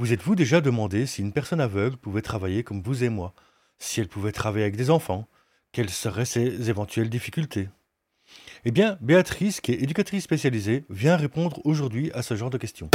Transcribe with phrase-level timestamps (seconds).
[0.00, 3.34] Vous êtes-vous déjà demandé si une personne aveugle pouvait travailler comme vous et moi?
[3.78, 5.28] Si elle pouvait travailler avec des enfants?
[5.72, 7.68] Quelles seraient ses éventuelles difficultés?
[8.64, 12.88] Eh bien, Béatrice, qui est éducatrice spécialisée, vient répondre aujourd'hui à ce genre de questions.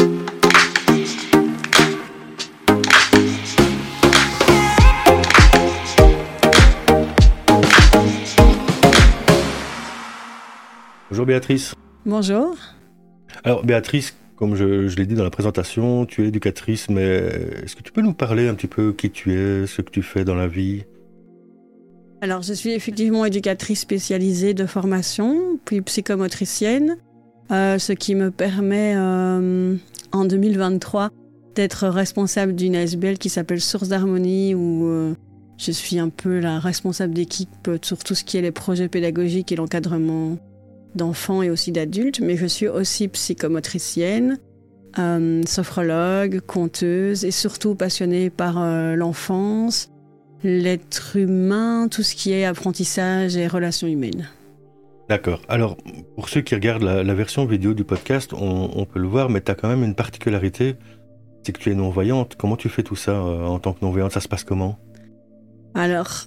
[11.12, 11.76] Bonjour Béatrice.
[12.04, 12.56] Bonjour.
[13.44, 17.04] Alors Béatrice, comme je, l'ai dit dans la présentation, tu es éducatrice, mais
[17.64, 20.02] est-ce que tu peux nous parler un petit peu qui tu es, ce que tu
[20.02, 20.84] fais dans la vie?
[22.22, 26.98] Alors je suis effectivement éducatrice spécialisée de formation, puis psychomotricienne,
[27.52, 29.76] euh, ce qui me permet euh,
[30.12, 31.12] en 2023
[31.54, 35.14] d'être responsable d'une ASBL qui s'appelle Source d'Harmonie, où euh,
[35.58, 39.52] je suis un peu la responsable d'équipe sur tout ce qui est les projets pédagogiques
[39.52, 40.38] et l'encadrement
[40.96, 44.40] d'enfants et aussi d'adultes, mais je suis aussi psychomotricienne,
[44.98, 49.90] euh, sophrologue, conteuse et surtout passionnée par euh, l'enfance,
[50.44, 54.30] l'être humain, tout ce qui est apprentissage et relations humaines.
[55.10, 55.42] D'accord.
[55.48, 55.78] Alors,
[56.16, 59.52] pour ceux qui regardent la, version vidéo du podcast, on, peut le voir, mais tu
[59.52, 60.76] as quand même une particularité,
[61.44, 62.36] c'est que tu es non-voyante.
[62.38, 64.12] Comment tu fais tout ça euh, en tant que non-voyante?
[64.12, 64.80] Ça se passe comment?
[65.76, 66.26] Alors,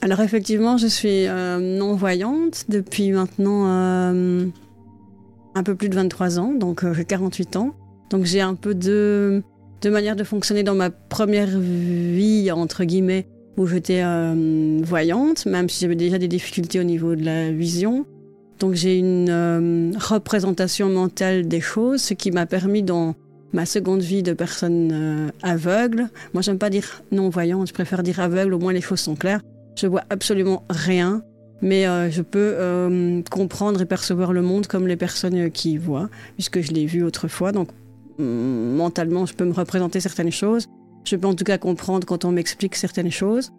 [0.00, 4.46] alors effectivement, je suis euh, non-voyante depuis maintenant euh,
[5.56, 7.74] un peu plus de 23 ans, donc euh, j'ai 48 ans.
[8.10, 9.42] Donc j'ai un peu de,
[9.82, 14.02] de manière de fonctionner dans ma première vie, entre guillemets, où j'étais
[14.82, 18.06] voyante, même si j'avais déjà des difficultés au niveau de la vision.
[18.60, 23.14] Donc j'ai une représentation mentale des choses, ce qui m'a permis dans
[23.52, 26.08] ma seconde vie de personne aveugle.
[26.32, 29.42] Moi j'aime pas dire non-voyante, je préfère dire aveugle, au moins les choses sont claires
[29.76, 31.22] je vois absolument rien,
[31.60, 35.76] mais euh, je peux euh, comprendre et percevoir le monde comme les personnes qui y
[35.76, 37.52] voient, puisque je l'ai vu autrefois.
[37.52, 37.68] Donc
[38.18, 40.66] mm, mentalement, je peux me représenter certaines choses.
[41.04, 43.52] Je peux en tout cas comprendre quand on m'explique certaines choses.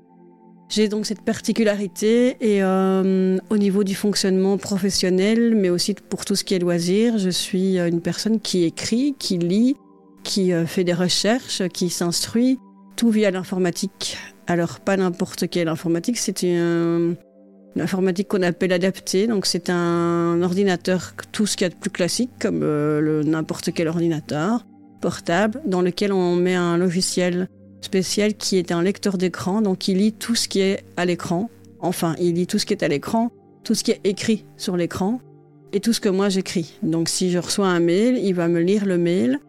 [0.70, 6.36] J'ai donc cette particularité et euh, au niveau du fonctionnement professionnel, mais aussi pour tout
[6.36, 9.76] ce qui est loisir, je suis une personne qui écrit, qui lit,
[10.24, 12.60] qui fait des recherches, qui s'instruit,
[12.96, 14.16] tout via l'informatique.
[14.50, 17.16] Alors, pas n'importe quelle informatique, c'est une,
[17.80, 19.28] informatique qu'on appelle adaptée.
[19.28, 23.72] Donc, c'est un ordinateur, tout ce qu'il y a de plus classique, comme euh, n'importe
[23.72, 24.66] quel ordinateur
[25.02, 27.48] portable, dans lequel on met un logiciel
[27.82, 29.62] spécial qui est un lecteur d'écran.
[29.62, 31.52] Donc, il lit tout ce qui est à l'écran.
[31.80, 33.32] Enfin, il lit tout ce qui est à l'écran,
[33.64, 35.22] tout ce qui est écrit sur l'écran
[35.74, 36.74] et tout ce que moi j'écris.
[36.82, 39.40] Donc, si je reçois un mail, il va me lire le mail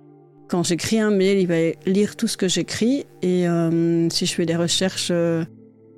[0.50, 1.54] quand j'écris un mail, il va
[1.86, 5.44] lire tout ce que j'écris et euh, si je fais des recherches euh,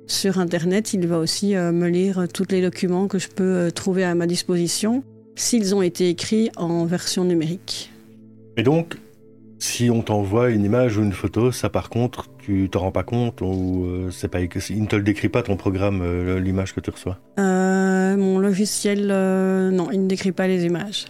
[0.05, 4.03] sur Internet, il va aussi euh, me lire tous les documents que je peux trouver
[4.03, 5.03] à ma disposition
[5.35, 7.91] s'ils ont été écrits en version numérique.
[8.55, 8.97] Et donc,
[9.57, 13.03] si on t'envoie une image ou une photo, ça par contre, tu te rends pas
[13.03, 16.91] compte ou c'est pas, il ne te le décrit pas ton programme, l'image que tu
[16.91, 17.17] reçois?
[17.37, 21.05] Mon logiciel, non, il ne décrit pas les images.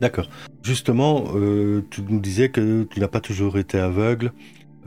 [0.00, 0.28] D'accord.
[0.62, 4.32] Justement, euh, tu nous disais que tu n'as pas toujours été aveugle.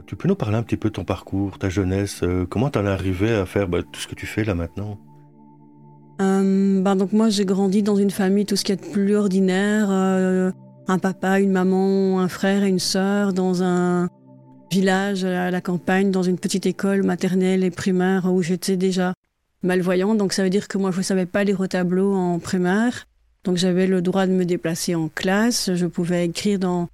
[0.06, 2.78] Tu peux nous parler un petit peu de ton parcours, ta jeunesse euh, Comment tu
[2.78, 4.98] en es arrivé à faire bah, tout ce que tu fais là maintenant?
[6.20, 9.90] Euh, ben donc moi j'ai grandi dans une famille tout ce qui est plus ordinaire,
[9.90, 14.08] un papa, une maman, un frère et une sœur dans un
[14.70, 19.14] village à la campagne, dans une petite école maternelle et primaire où j'étais déjà
[19.62, 20.18] malvoyante.
[20.18, 23.06] Donc ça veut dire que moi je ne savais pas lire au tableau en primaire.
[23.44, 26.88] Donc j'avais le droit de me déplacer en classe, je pouvais écrire dans,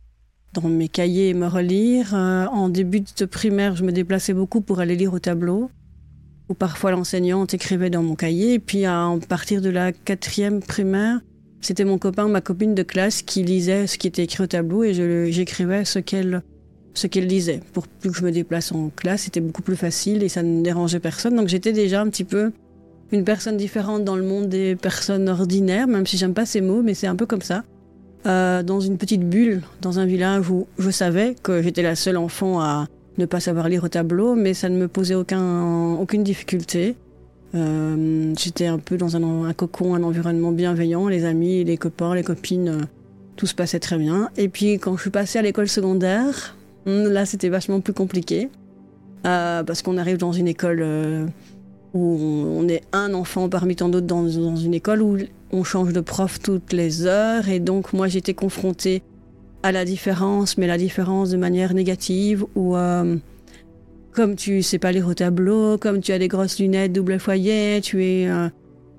[0.53, 2.15] dans mes cahiers et me relire.
[2.15, 5.71] Euh, en début de primaire, je me déplaçais beaucoup pour aller lire au tableau,
[6.49, 8.55] ou parfois l'enseignante écrivait dans mon cahier.
[8.55, 11.21] Et puis à partir de la quatrième primaire,
[11.61, 14.85] c'était mon copain, ma copine de classe qui lisait ce qui était écrit au tableau
[14.85, 14.95] et
[15.33, 16.43] j'écrivais ce qu'elle
[16.95, 17.61] ce qu'elle disait.
[17.73, 20.63] Pour plus que je me déplace en classe, c'était beaucoup plus facile et ça ne
[20.63, 21.35] dérangeait personne.
[21.37, 22.53] Donc j'étais déjà un petit peu
[23.13, 26.83] une personne différente dans le monde des personnes ordinaires, même si j'aime pas ces mots,
[26.83, 27.65] mais c'est un peu comme ça.
[28.27, 32.17] Euh, dans une petite bulle, dans un village où je savais que j'étais la seule
[32.17, 32.89] enfant à
[33.19, 36.97] ne pas savoir lire au tableau, mais ça ne me posait aucun, aucune difficulté.
[37.55, 42.25] Euh, j'étais un peu dans un, cocon, un environnement bienveillant, les amis, les copains, les
[42.25, 42.81] copines, euh,
[43.37, 44.29] tout se passait très bien.
[44.37, 46.57] Et puis quand je suis passée à l'école secondaire,
[46.87, 48.49] hmm, là c'était vachement plus compliqué,
[49.23, 50.85] parce qu'on arrive dans une école
[51.97, 55.17] où on est un enfant parmi tant d'autres dans, une école où
[55.51, 57.49] on change de prof toutes les heures.
[57.49, 59.03] Et donc, moi, j'étais confrontée
[59.63, 63.17] à la différence, mais la différence de manière négative, où euh,
[64.13, 67.81] comme tu sais pas lire au tableau, comme tu as des grosses lunettes double foyer,
[67.81, 68.49] tu, es, euh,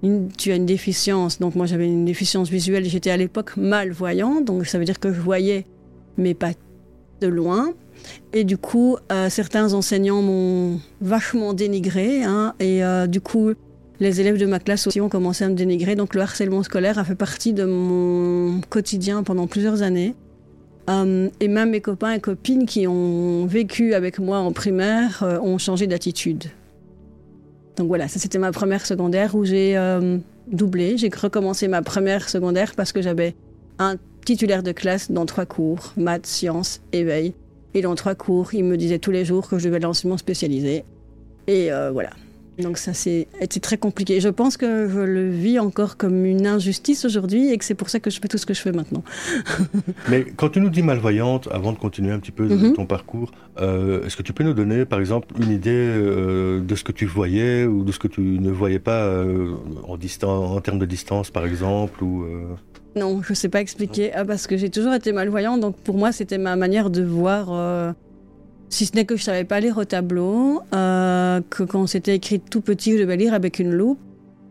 [0.04, 1.40] une, tu as une déficience.
[1.40, 2.86] Donc, moi, j'avais une déficience visuelle.
[2.86, 5.66] J'étais à l'époque malvoyant, donc ça veut dire que je voyais,
[6.18, 6.52] mais pas
[7.22, 7.74] de loin.
[8.34, 8.98] Et du coup,
[9.30, 12.24] certains enseignants m'ont vachement dénigré.
[12.24, 13.54] Hein, et du coup,
[14.00, 15.96] les élèves de ma classe aussi ont commencé à me dénigrer.
[15.96, 20.14] Donc le harcèlement scolaire a fait partie de mon quotidien pendant plusieurs années.
[20.90, 25.40] Euh, et même mes copains et copines qui ont vécu avec moi en primaire euh,
[25.40, 26.46] ont changé d'attitude.
[27.76, 30.18] Donc voilà, ça c'était ma première secondaire où j'ai euh,
[30.48, 30.98] doublé.
[30.98, 33.36] J'ai recommencé ma première secondaire parce que j'avais
[33.80, 33.96] un
[34.26, 37.34] titulaire de classe dans trois cours, maths, sciences, éveil.
[37.74, 40.84] Et dans trois cours, il me disait tous les jours que je devais l'enseignement spécialisé.
[41.48, 42.10] Et voilà,
[42.64, 44.20] donc ça, c'est été très compliqué.
[44.20, 47.90] Je pense que je le vis encore comme une injustice aujourd'hui et que c'est pour
[47.90, 49.04] ça que je fais tout ce que je fais maintenant.
[50.10, 52.74] Mais quand tu nous dis malvoyante, avant de continuer un petit peu mhm.
[52.74, 56.76] ton parcours, euh, est-ce que tu peux nous donner, par exemple, une idée euh, de
[56.76, 59.54] ce que tu voyais ou de ce que tu ne voyais pas euh,
[59.88, 59.98] en,
[60.28, 62.26] en termes de distance, par exemple ou,
[62.98, 64.12] Non, je ne sais pas expliquer.
[64.14, 67.96] Ah, parce que j'ai toujours été malvoyante, donc pour moi, c'était ma manière de voir
[68.70, 72.40] si ce n'est que je savais pas lire au tableau, euh, que quand c'était écrit
[72.40, 74.00] tout petit, je devais lire avec une loupe.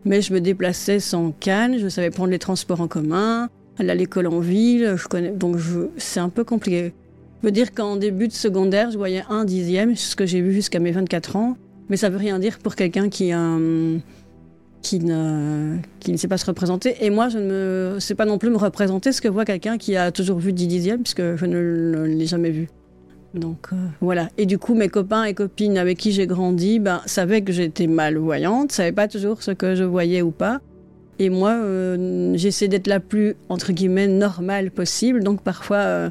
[0.05, 3.95] Mais je me déplaçais sans canne, je savais prendre les transports en commun, aller à
[3.95, 4.95] l'école en ville,
[5.35, 5.57] donc
[5.97, 6.93] c'est un peu compliqué.
[7.41, 10.53] Je veux dire qu'en début de secondaire, je voyais un dixième, ce que j'ai vu
[10.53, 11.57] jusqu'à mes 24 ans,
[11.89, 13.97] mais ça veut rien dire pour quelqu'un qui, euh,
[14.81, 16.95] qui, ne, qui ne sait pas se représenter.
[17.01, 19.95] Et moi, je ne sais pas non plus me représenter ce que voit quelqu'un qui
[19.95, 22.69] a toujours vu 10 dixièmes, puisque je ne l'ai jamais vu.
[23.33, 24.29] Donc euh, voilà.
[24.37, 27.87] Et du coup, mes copains et copines avec qui j'ai grandi ben, savaient que j'étais
[27.87, 30.59] malvoyante, savaient pas toujours ce que je voyais ou pas.
[31.19, 35.23] Et moi, euh, j'essaie d'être la plus, entre guillemets, normale possible.
[35.23, 36.09] Donc parfois, euh,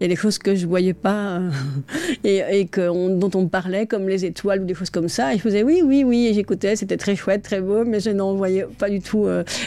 [0.00, 1.40] il y a des choses que je voyais pas
[2.24, 5.34] et, que dont on parlait, comme les étoiles ou des choses comme ça.
[5.34, 8.10] Et je faisais oui, oui, oui, et j'écoutais, c'était très chouette, très beau, mais je
[8.10, 9.26] n'en voyais pas du tout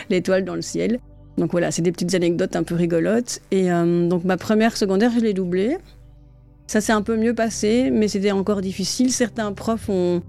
[0.10, 1.00] l'étoile dans le ciel.
[1.38, 3.42] Donc voilà, c'est des petites anecdotes un peu rigolotes.
[3.52, 5.78] Et donc ma première secondaire, je l'ai doublée.
[6.66, 9.12] Ça s'est un peu mieux passé, mais c'était encore difficile.
[9.12, 10.24] Certains profs ont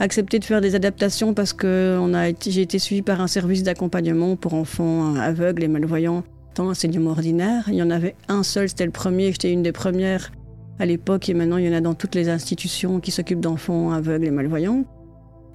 [0.00, 1.98] accepté de faire des adaptations parce que
[2.46, 6.22] j'ai été suivie par un service d'accompagnement pour enfants aveugles et malvoyants
[6.58, 7.64] dans l'enseignement ordinaire.
[7.68, 10.30] Il y en avait un seul, c'était le premier, j'étais une des premières
[10.78, 13.92] à l'époque, et maintenant il y en a dans toutes les institutions qui s'occupent d'enfants
[13.92, 14.84] aveugles et malvoyants.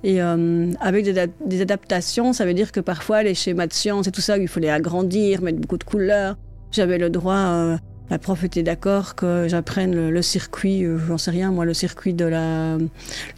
[0.04, 4.12] Et euh, avec des, adaptations, ça veut dire que parfois les schémas de sciences et
[4.12, 6.36] tout ça, il fallait agrandir, mettre beaucoup de couleurs.
[6.72, 7.78] J'avais le droit euh,
[8.10, 12.14] la prof était d'accord que j'apprenne le, circuit, euh, j'en sais rien, moi, le circuit
[12.14, 12.78] de la,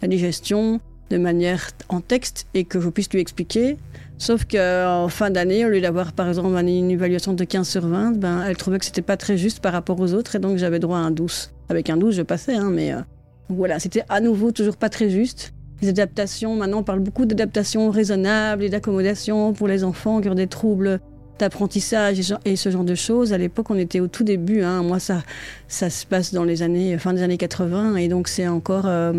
[0.02, 0.80] digestion
[1.10, 3.76] de manière en texte et que je puisse lui expliquer.
[4.18, 8.16] Sauf qu'en fin d'année, au lieu d'avoir par exemple une évaluation de 15 sur 20,
[8.16, 10.78] ben, elle trouvait que c'était pas très juste par rapport aux autres et donc j'avais
[10.78, 11.52] droit à un 12.
[11.68, 13.00] Avec un 12, je passais, hein, mais euh,
[13.50, 15.52] voilà, c'était à nouveau toujours pas très juste.
[15.82, 20.34] Les adaptations, maintenant on parle beaucoup d'adaptations raisonnables et d'accommodation pour les enfants qui ont
[20.34, 21.00] des troubles
[21.38, 23.34] d'apprentissage et ce genre de choses.
[23.34, 24.62] À l'époque, on était au tout début.
[24.62, 24.82] Hein.
[24.82, 25.22] Moi, ça,
[25.68, 29.12] ça se passe dans les années, fin des années 80, et donc c'est encore euh,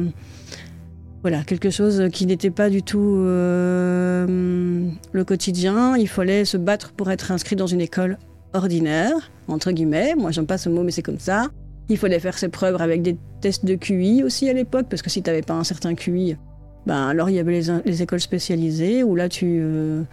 [1.30, 5.98] voilà, quelque chose qui n'était pas du tout euh, le quotidien.
[5.98, 8.18] Il fallait se battre pour être inscrit dans une école
[8.54, 10.16] ordinaire, entre guillemets.
[10.16, 11.48] Moi, j'aime pas ce mot, mais c'est comme ça.
[11.90, 15.10] Il fallait faire ses preuves avec des tests de QI aussi à l'époque, parce que
[15.10, 16.38] si tu n'avais pas un certain QI,
[16.86, 20.04] ben alors il y avait les, écoles spécialisées où là tu euh,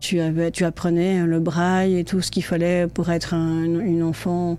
[0.00, 4.02] tu, avais, tu apprenais le braille et tout ce qu'il fallait pour être un, une
[4.02, 4.56] enfant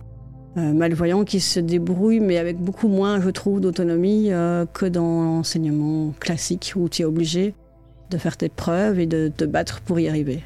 [0.57, 5.21] euh, malvoyant qui se débrouille, mais avec beaucoup moins, je trouve, d'autonomie euh, que dans
[5.21, 7.54] l'enseignement classique où tu es obligé
[8.09, 10.44] de faire tes preuves et de te battre pour y arriver.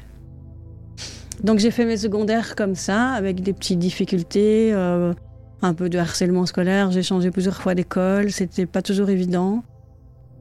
[1.42, 5.14] Donc j'ai fait mes secondaires comme ça, avec des petites difficultés, euh,
[5.62, 6.90] un peu de harcèlement scolaire.
[6.90, 9.64] J'ai changé plusieurs fois d'école, c'était pas toujours évident.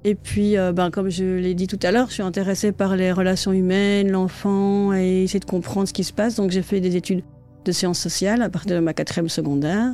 [0.04, 3.12] Et puis, ben, comme je l'ai dit tout à l'heure, je suis intéressée par les
[3.12, 6.36] relations humaines, l'enfant, et essayer de comprendre ce qui se passe.
[6.36, 7.22] Donc, j'ai fait des études
[7.66, 9.94] de sciences sociales à partir de ma quatrième secondaire,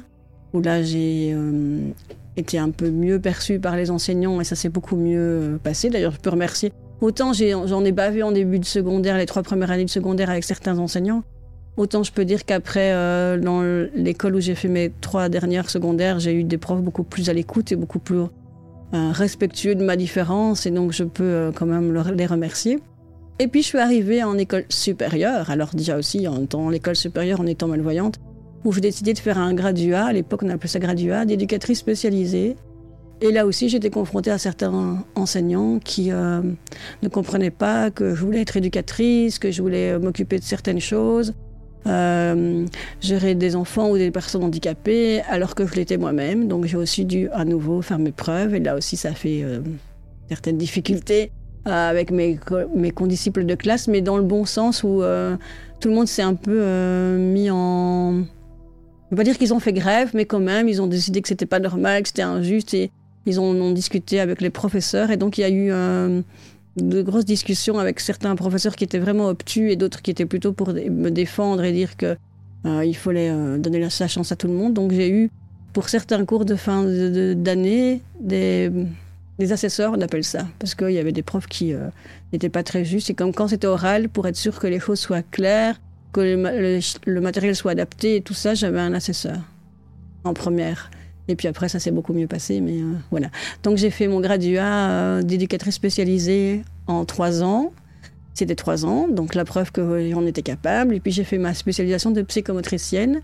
[0.53, 1.79] où là, j'ai euh,
[2.35, 5.89] été un peu mieux perçue par les enseignants, et ça s'est beaucoup mieux euh, passé.
[5.89, 6.71] D'ailleurs, je peux remercier.
[7.01, 10.29] Autant j'en ai, pas vu en début de secondaire, les trois premières années de secondaire
[10.29, 11.23] avec certains enseignants,
[11.75, 12.91] autant je peux dire qu'après,
[13.37, 13.61] dans
[13.93, 17.33] l'école où j'ai fait mes trois dernières secondaires, j'ai eu des profs beaucoup plus à
[17.33, 18.23] l'écoute et beaucoup plus
[18.93, 22.79] euh, respectueux de ma différence et donc je peux euh, quand même les remercier.
[23.39, 27.39] Et puis je suis arrivée en école supérieure, alors déjà aussi en étant l'école supérieure
[27.39, 28.19] en étant malvoyante,
[28.65, 32.55] où j'ai décidé de faire un graduat, à l'époque on appelait ça graduat, d'éducatrice spécialisée.
[33.21, 36.41] Et là aussi j'étais confrontée à certains enseignants qui euh,
[37.03, 41.35] ne comprenaient pas que je voulais être éducatrice, que je voulais m'occuper de certaines choses,
[41.85, 42.65] euh,
[43.01, 46.47] gérer des enfants ou des personnes handicapées alors que je l'étais moi-même.
[46.47, 49.59] Donc j'ai aussi dû à nouveau faire mes preuves et là aussi ça fait euh,
[50.27, 51.31] certaines difficultés
[51.67, 52.39] avec mes,
[52.75, 55.01] mes condisciples de classe, mais dans le bon sens où
[55.79, 58.23] tout le monde s'est un peu mis en Je ne
[59.11, 61.45] veux pas dire qu'ils ont fait grève, mais quand même, ils ont décidé que c'était
[61.45, 62.91] pas normal, que c'était injuste, et
[63.27, 66.21] ils ont, discuté avec les professeurs, et donc il y a eu euh,
[66.77, 70.53] de grosses discussions avec certains professeurs qui étaient vraiment obtus et d'autres qui étaient plutôt
[70.53, 72.15] pour me défendre et dire que
[72.65, 74.73] euh, il fallait euh, donner la, chance à tout le monde.
[74.73, 75.29] Donc j'ai eu,
[75.73, 76.85] pour certains cours de fin
[77.35, 78.71] d'année, des,
[79.39, 81.73] des, assesseurs, on appelle ça, parce qu'il y avait des profs qui
[82.33, 83.09] n'étaient pas très justes.
[83.09, 85.79] Et comme quand c'était oral, pour être sûr que les choses soient claires,
[86.13, 86.21] que
[87.05, 89.37] le, matériel soit adapté et tout ça, j'avais un assesseur
[90.23, 90.89] en première.
[91.27, 93.29] Et puis après, ça s'est beaucoup mieux passé, mais euh, voilà.
[93.63, 97.73] Donc j'ai fait mon graduat euh, d'éducatrice spécialisée en trois ans.
[98.33, 100.95] C'était trois ans, donc la preuve qu'on était capable.
[100.95, 103.21] Et puis j'ai fait ma spécialisation de psychomotricienne.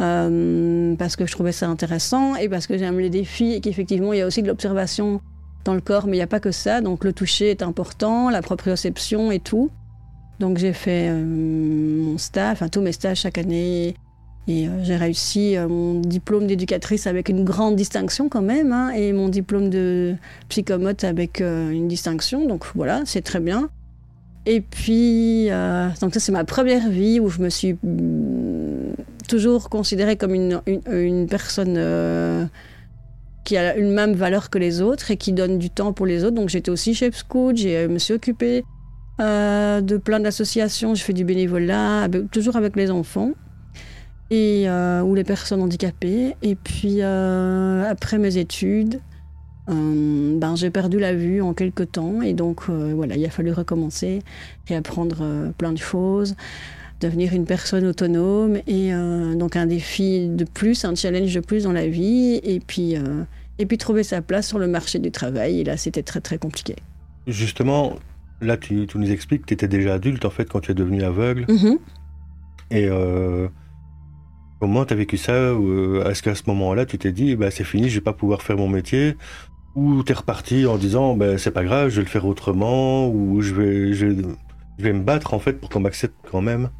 [0.00, 4.12] Euh, parce que je trouvais ça intéressant et parce que j'aime les défis et qu'effectivement
[4.12, 5.20] il y a aussi de l'observation
[5.64, 6.80] dans le corps, mais il n'y a pas que ça.
[6.80, 9.70] Donc le toucher est important, la proprioception et tout.
[10.40, 13.94] Donc j'ai fait euh, mon stage, enfin tous mes stages chaque année.
[14.46, 18.90] Et euh, j'ai réussi euh, mon diplôme d'éducatrice avec une grande distinction quand même, hein,
[18.90, 20.16] et mon diplôme de
[20.48, 22.46] psychomote avec une distinction.
[22.46, 23.70] Donc voilà, c'est très bien.
[24.46, 25.48] Et puis,
[26.02, 28.92] donc ça c'est ma première vie où je me suis mm,
[29.26, 31.78] toujours considérée comme une, une, personne
[33.44, 36.24] qui a une même valeur que les autres et qui donne du temps pour les
[36.24, 36.34] autres.
[36.34, 38.64] Donc j'étais aussi chef scout, je me suis occupée
[39.20, 40.94] euh, de plein d'associations.
[40.94, 43.30] Je fais du bénévolat, toujours avec les enfants
[44.30, 46.34] et, euh, ou les personnes handicapées.
[46.42, 49.00] Et puis, euh, après mes études,
[49.66, 52.22] ben, j'ai perdu la vue en quelques temps.
[52.22, 54.20] Et donc, voilà, il a fallu recommencer,
[54.68, 56.34] et apprendre plein de choses,
[57.00, 58.58] devenir une personne autonome.
[58.66, 58.92] Et
[59.36, 62.40] donc, un défi de plus, un challenge de plus dans la vie.
[62.42, 62.96] Et puis,
[63.58, 65.60] et puis trouver sa place sur le marché du travail.
[65.60, 66.76] Et là, c'était très, très compliqué.
[67.26, 67.96] Justement,
[68.40, 71.02] là, tu, nous expliques que tu étais déjà adulte en fait quand tu es devenu
[71.02, 71.46] aveugle.
[71.48, 71.78] Mhm.
[72.70, 73.48] Et euh,
[74.60, 77.64] comment tu as vécu ça euh, Est-ce qu'à ce, moment-là, tu t'es dit, bah, c'est
[77.64, 79.16] fini, je vais pas pouvoir faire mon métier?
[79.74, 83.08] Ou tu es reparti en disant, bah, c'est pas grave, je vais le faire autrement
[83.08, 84.06] Ou je vais, je,
[84.78, 86.70] vais me battre en fait pour qu'on m'accepte quand même?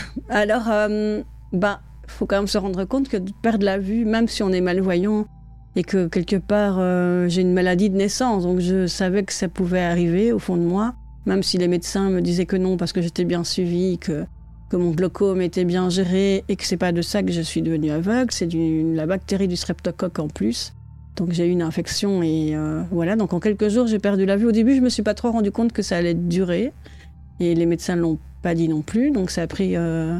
[0.28, 1.22] Alors, euh,
[1.52, 4.50] bah, faut quand même se rendre compte que de perdre la vue, même si on
[4.50, 5.26] est malvoyant,
[5.76, 9.48] et que quelque part euh, j'ai une maladie de naissance, donc je savais que ça
[9.48, 10.94] pouvait arriver au fond de moi,
[11.26, 14.24] même si les médecins me disaient que non parce que j'étais bien suivie, que,
[14.68, 17.62] que mon glaucome était bien géré et que c'est pas de ça que je suis
[17.62, 20.74] devenue aveugle, c'est la bactérie du streptocoque en plus.
[21.16, 24.36] Donc j'ai eu une infection et euh, voilà, donc en quelques jours j'ai perdu la
[24.36, 24.46] vue.
[24.46, 26.72] Au début je me suis pas trop rendu compte que ça allait durer
[27.38, 30.18] et les médecins l'ont pas dit non plus, donc ça a pris euh,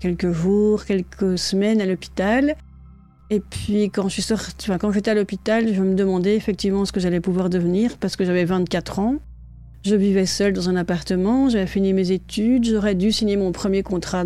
[0.00, 2.56] quelques jours, quelques semaines à l'hôpital.
[3.30, 4.34] Et puis quand je suis
[4.80, 8.24] quand j'étais à l'hôpital, je me demandais effectivement ce que j'allais pouvoir devenir parce que
[8.24, 9.16] j'avais 24 ans.
[9.84, 13.82] Je vivais seule dans un appartement, j'avais fini mes études, j'aurais dû signer mon premier
[13.82, 14.24] contrat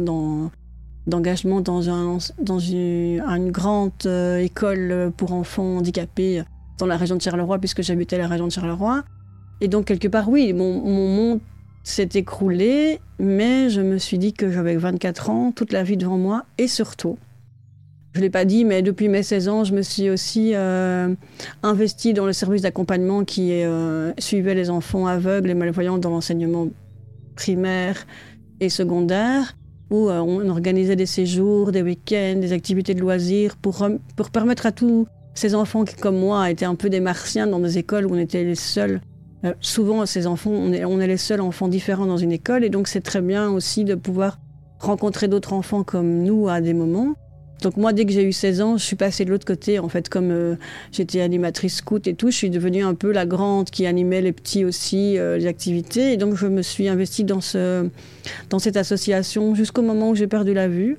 [1.06, 6.42] d'engagement dans, un, dans une, grande euh, école pour enfants handicapés
[6.78, 9.04] dans la région de Charleroi puisque j'habitais la région de Charleroi.
[9.60, 11.40] Et donc quelque part, oui, mon, mon monde
[11.84, 16.18] s'est écroulé, mais je me suis dit que j'avais 24 ans, toute la vie devant
[16.18, 17.18] moi et surtout,
[18.12, 21.14] je ne l'ai pas dit, mais depuis mes 16 ans, je me suis aussi euh,
[21.62, 26.68] investie dans le service d'accompagnement qui euh, suivait les enfants aveugles et malvoyants dans l'enseignement
[27.36, 28.06] primaire
[28.60, 29.56] et secondaire,
[29.90, 34.66] où euh, on organisait des séjours, des week-ends, des activités de loisirs pour, pour permettre
[34.66, 38.04] à tous ces enfants qui, comme moi, étaient un peu des martiens dans des écoles
[38.04, 39.00] où on était les seuls.
[39.60, 42.70] Souvent, ces enfants, on est, on est les seuls enfants différents dans une école, et
[42.70, 44.38] donc c'est très bien aussi de pouvoir
[44.78, 47.14] rencontrer d'autres enfants comme nous à des moments
[47.62, 49.78] donc moi, dès que j'ai eu 16 ans, je suis passée de l'autre côté.
[49.78, 50.56] En fait, comme euh,
[50.90, 54.32] j'étais animatrice scout et tout, je suis devenue un peu la grande qui animait les
[54.32, 56.12] petits aussi, euh, les activités.
[56.12, 57.88] Et donc je me suis investie dans, ce,
[58.50, 60.98] dans cette association jusqu'au moment où j'ai perdu la vue,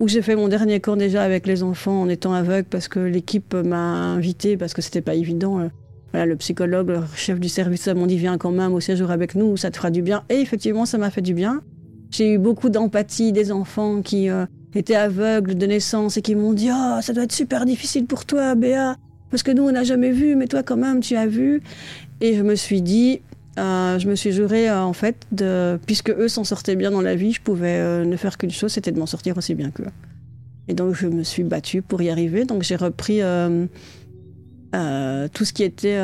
[0.00, 2.98] où j'ai fait mon dernier cours déjà avec les enfants en étant aveugle parce que
[2.98, 5.70] l'équipe m'a invitée, parce que c'était pas évident.
[6.10, 6.18] Euh.
[6.18, 9.34] Voilà, le psychologue, le chef du service m'a dit viens quand même au séjour avec
[9.34, 10.22] nous, ça te fera du bien.
[10.28, 11.62] Et effectivement, ça m'a fait du bien.
[12.10, 14.28] J'ai eu beaucoup d'empathie des enfants qui
[14.74, 18.24] étaient aveugles de naissance et qui m'ont dit Oh, ça doit être super difficile pour
[18.24, 18.96] toi, Béa,
[19.30, 21.62] parce que nous, on n'a jamais vu, mais toi, quand même, tu as vu.
[22.20, 23.22] Et je me suis dit,
[23.58, 27.00] euh, je me suis juré, euh, en fait, de, puisque eux s'en sortaient bien dans
[27.00, 29.70] la vie, je pouvais euh, ne faire qu'une chose, c'était de m'en sortir aussi bien
[29.70, 29.86] qu'eux.
[30.68, 32.44] Et donc, je me suis battue pour y arriver.
[32.44, 33.20] Donc, j'ai repris
[34.72, 35.98] tout ce qui était.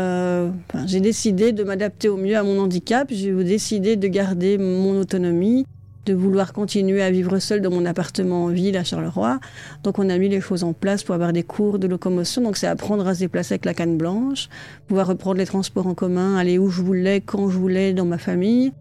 [0.87, 3.09] j'ai décidé de m'adapter au mieux à mon handicap.
[3.11, 5.67] J'ai décidé de garder mon autonomie
[6.07, 9.41] de vouloir continuer à vivre seul dans mon appartement en ville à Charleroi.
[9.83, 12.43] Donc on a mis les choses en place pour avoir des cours de locomotion.
[12.43, 14.49] Donc c'est apprendre à se déplacer avec la canne blanche,
[14.87, 18.19] pouvoir reprendre les transports en commun, aller où je voulais, quand je voulais dans ma
[18.19, 18.73] famille.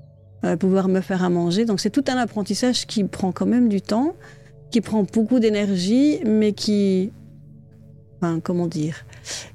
[0.60, 1.66] pouvoir me faire à manger.
[1.66, 4.16] Donc c'est tout un apprentissage qui prend quand même du temps,
[4.70, 7.12] qui prend beaucoup d'énergie, mais qui,
[8.22, 9.06] enfin, comment dire,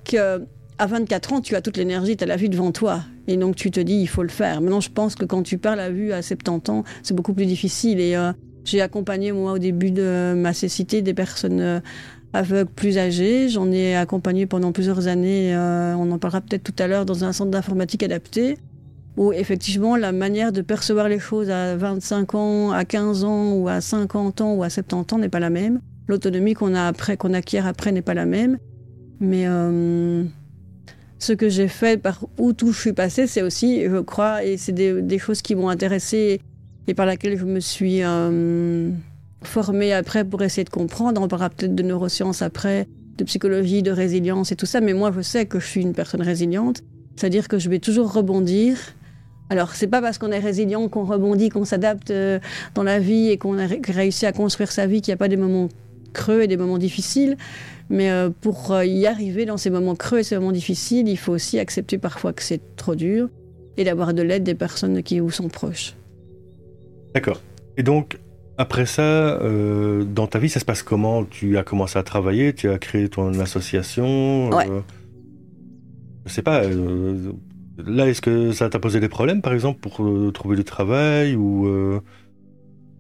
[0.05, 0.45] que
[0.81, 3.03] à 24 ans, tu as toute l'énergie, tu as la vie devant toi.
[3.27, 4.63] Et donc tu te dis, il faut le faire.
[4.63, 7.45] Maintenant, je pense que quand tu perds la vue à 70 ans, c'est beaucoup plus
[7.45, 8.01] difficile.
[8.01, 8.33] Et euh,
[8.65, 11.81] j'ai accompagné, moi, au début de ma cécité, des personnes euh,
[12.33, 13.51] aveugles plus âgées.
[13.51, 17.25] J'en ai accompagné pendant plusieurs années, euh, on en parlera peut-être tout à l'heure, dans
[17.25, 18.57] un centre d'informatique adapté,
[19.19, 23.69] où effectivement, la manière de percevoir les choses à 25 ans, à 15 ans, ou
[23.69, 25.81] à 50 ans, ou à 70 ans n'est pas la même.
[26.09, 28.59] L'autonomie qu'on a après, qu'on acquiert après n'est pas la même.
[29.21, 29.47] Mais
[31.21, 34.57] ce que j'ai fait, par où tout je suis passée, c'est aussi, je crois, et
[34.57, 36.41] c'est des, choses qui m'ont intéressée
[36.89, 38.91] et par laquelle je me suis euh,
[39.43, 41.21] formée après pour essayer de comprendre.
[41.21, 45.13] On parlera peut-être de neurosciences après, de psychologie, de résilience et tout ça, mais moi
[45.15, 46.83] je sais que je suis une personne résiliente,
[47.17, 48.79] c'est-à-dire que je vais toujours rebondir.
[49.51, 52.39] Alors, c'est pas parce qu'on est résilient qu'on rebondit, qu'on s'adapte euh,
[52.75, 55.29] dans la vie et qu'on a réussi à construire sa vie qu'il n'y a pas
[55.29, 55.69] des moments
[56.13, 57.37] creux et des moments difficiles.
[57.91, 61.17] Mais euh, pour euh, y arriver dans ces moments creux et ces moments difficiles, il
[61.17, 63.29] faut aussi accepter parfois que c'est trop dur
[63.77, 65.97] et d'avoir de l'aide des personnes qui vous sont proches.
[67.15, 67.41] D'accord.
[67.77, 68.19] Et donc,
[68.59, 71.25] après ça, euh, dans ta vie, ça se passe comment?
[71.25, 74.51] Tu as commencé à travailler, tu as créé ton association.
[74.51, 74.67] Ouais.
[76.27, 76.63] je sais pas.
[77.85, 80.01] là, est-ce que ça t'a posé des problèmes, par exemple, pour
[80.33, 81.67] trouver du travail ou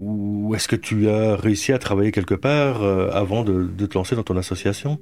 [0.00, 4.16] ou est-ce que tu as réussi à travailler quelque part euh, avant de, te lancer
[4.16, 4.98] dans ton association?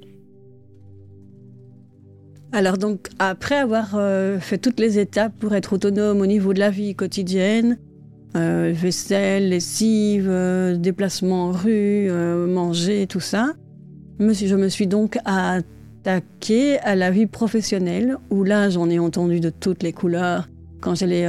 [2.51, 6.59] Alors donc, après avoir euh, fait toutes les étapes pour être autonome au niveau de
[6.59, 7.77] la vie quotidienne,
[8.35, 10.29] euh, vaisselle, lessive,
[10.77, 13.53] déplacement en rue, manger, tout ça,
[14.19, 19.49] je me suis donc attaquée à la vie professionnelle, où là j'en ai entendu de
[19.49, 20.49] toutes les couleurs.
[20.81, 21.27] Quand j'allais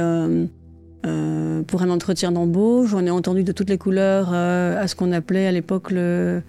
[1.05, 2.93] euh, pour un entretien d'embauche.
[2.93, 6.41] On a entendu de toutes les couleurs euh, à ce qu'on appelait à l'époque le,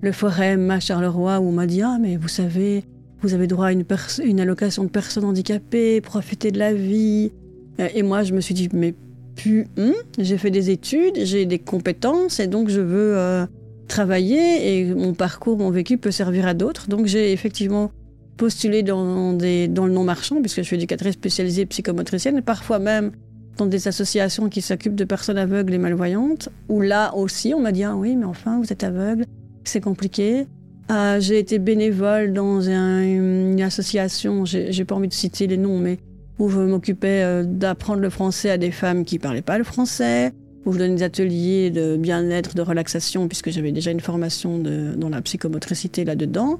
[0.00, 2.84] le forum à Charleroi, où on m'a dit Ah, mais vous savez,
[3.22, 7.32] vous avez droit à une, allocation de personnes handicapées, profitez de la vie.
[7.80, 8.94] Euh, et moi, je me suis dit Mais
[9.34, 13.46] plus, hmm, j'ai fait des études, j'ai des compétences, et donc je veux
[13.88, 16.88] travailler, et mon parcours, mon vécu peut servir à d'autres.
[16.88, 17.90] Donc j'ai effectivement
[18.36, 23.12] postulé dans, dans le non-marchand, puisque je suis éducatrice spécialisée psychomotricienne, parfois même
[23.56, 27.72] dans des associations qui s'occupent de personnes aveugles et malvoyantes, où là aussi on m'a
[27.72, 29.24] dit ah oui mais enfin vous êtes aveugle,
[29.64, 30.46] c'est compliqué.
[30.90, 35.98] Euh, j'ai été bénévole dans une association, j'ai pas envie de citer les noms, mais
[36.38, 40.32] où je m'occupais euh, d'apprendre le français à des femmes qui parlaient pas le français,
[40.64, 45.08] où je donnais des ateliers de bien-être, de relaxation, puisque j'avais déjà une formation dans
[45.08, 46.58] la psychomotricité là-dedans.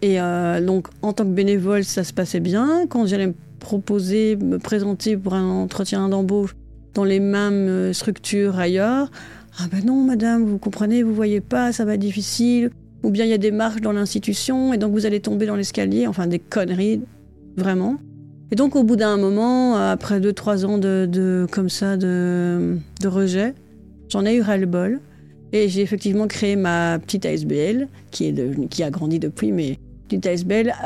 [0.00, 2.86] Et euh, donc, en tant que bénévole, ça se passait bien.
[2.88, 6.54] Quand j'allais proposer, me présenter pour un entretien d'embauche
[6.94, 9.10] dans les mêmes euh, structures ailleurs.
[9.58, 12.70] Ah ben non, madame, vous comprenez, vous voyez pas, ça va être difficile.
[13.02, 15.56] Ou bien il y a des marches dans l'institution et donc vous allez tomber dans
[15.56, 16.06] l'escalier.
[16.06, 17.00] Enfin, des conneries,
[17.56, 17.96] vraiment.
[18.50, 23.08] Et donc, au bout d'un moment, après deux, trois ans de, comme ça, de, de
[23.08, 23.54] rejet,
[24.08, 25.00] j'en ai eu ras-le-bol.
[25.52, 29.78] Et j'ai effectivement créé ma petite ASBL, qui, est qui a grandi depuis, mais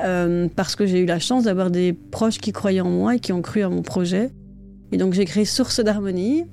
[0.05, 3.21] euh, parce que j'ai eu la chance d'avoir des proches qui croyaient en moi et
[3.21, 4.31] qui ont cru à mon projet.
[4.93, 6.45] Et donc j'ai créé Source d'harmonie,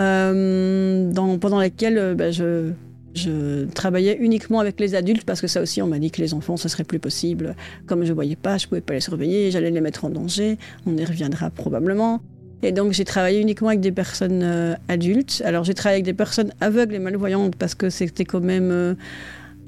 [0.00, 2.70] euh, pendant laquelle euh, bah, je,
[3.14, 6.34] je travaillais uniquement avec les adultes parce que ça aussi on m'a dit que les
[6.34, 7.54] enfants ce serait plus possible.
[7.86, 10.58] Comme je voyais pas, je pouvais pas les surveiller, j'allais les mettre en danger.
[10.86, 12.20] On y reviendra probablement.
[12.62, 15.42] Et donc j'ai travaillé uniquement avec des personnes adultes.
[15.46, 18.96] Alors j'ai travaillé avec des personnes aveugles et malvoyantes parce que c'était quand même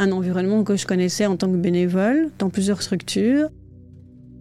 [0.02, 3.48] un environnement que je connaissais en tant que bénévole dans plusieurs structures.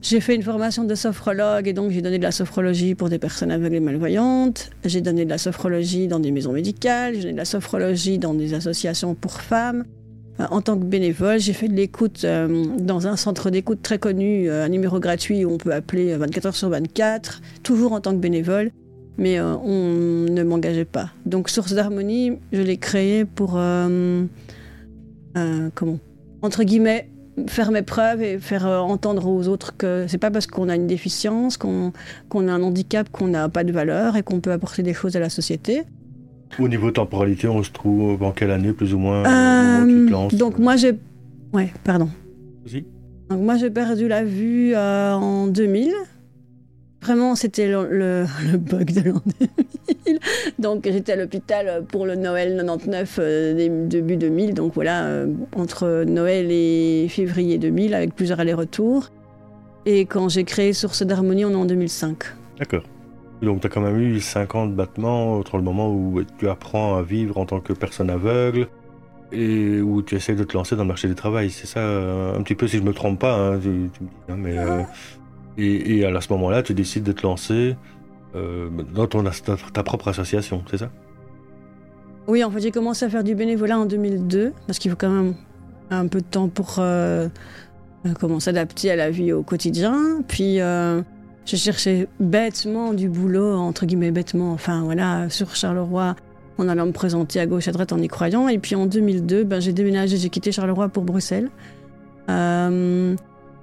[0.01, 3.19] J'ai fait une formation de sophrologue et donc j'ai donné de la sophrologie pour des
[3.19, 4.71] personnes aveugles et malvoyantes.
[4.83, 8.33] J'ai donné de la sophrologie dans des maisons médicales, j'ai donné de la sophrologie dans
[8.33, 9.85] des associations pour femmes.
[10.39, 13.99] Euh, en tant que bénévole, j'ai fait de l'écoute euh, dans un centre d'écoute très
[13.99, 18.01] connu, euh, un numéro gratuit où on peut appeler 24 heures sur 24, toujours en
[18.01, 18.71] tant que bénévole,
[19.19, 21.11] mais on ne m'engageait pas.
[21.27, 23.59] Donc Source d'harmonie, je l'ai créé pour
[25.75, 25.99] comment
[26.41, 27.07] entre guillemets
[27.47, 30.75] faire mes preuves et faire euh, entendre aux autres que c'est pas parce qu'on a
[30.75, 31.91] une déficience, qu'on
[32.35, 35.19] a un handicap, qu'on n'a pas de valeur et qu'on peut apporter des choses à
[35.19, 35.83] la société.
[36.59, 40.75] Au niveau temporalité, on se trouve en quelle année plus ou moins euh, Donc moi
[40.75, 40.99] j'ai,
[41.53, 42.09] ouais, pardon.
[43.29, 45.93] Donc moi j'ai perdu la vue en 2000.
[47.01, 48.25] Vraiment, c'était le,
[48.57, 50.19] bug de l'an 2000.
[50.59, 54.53] Donc, j'étais à l'hôpital pour le Noël 99, euh, début 2000.
[54.53, 59.09] Donc, voilà, euh, entre Noël et février 2000, avec plusieurs allers-retours.
[59.85, 62.23] Et quand j'ai créé Source d'harmonie, on est en 2005.
[62.59, 62.83] D'accord.
[63.41, 67.01] Donc tu as quand même eu 50 battements entre le moment où tu apprends à
[67.01, 68.67] vivre en tant que personne aveugle
[69.31, 71.49] et où tu essaies de te lancer dans le marché du travail.
[71.49, 73.59] C'est ça euh, un petit peu, si je me trompe pas, hein,
[74.29, 74.83] hein, mais, euh,
[75.57, 77.75] et, à ce moment-là, tu décides de te lancer
[78.35, 79.23] euh, dans ton,
[79.73, 80.89] ta propre association, c'est ça?
[82.27, 85.09] Oui, en fait, j'ai commencé à faire du bénévolat en 2002, parce qu'il faut quand
[85.09, 85.33] même
[85.89, 86.79] un peu de temps pour
[88.19, 90.21] comment s'adapter à la vie au quotidien.
[90.27, 90.59] Puis
[91.45, 96.15] je cherchais bêtement du boulot, entre guillemets bêtement, enfin voilà, sur Charleroi,
[96.57, 98.47] en allant me présenter à gauche, à droite en y croyant.
[98.47, 101.49] Et puis en 2002, ben, j'ai déménagé, j'ai quitté Charleroi pour Bruxelles.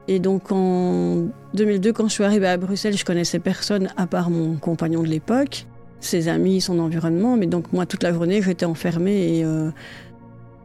[0.09, 4.31] Et donc en 2002, quand je suis arrivée à Bruxelles, je connaissais personne à part
[4.31, 5.67] mon compagnon de l'époque,
[6.01, 7.37] ses amis, son environnement.
[7.37, 9.71] Mais donc moi, toute la journée, j'étais enfermée et euh,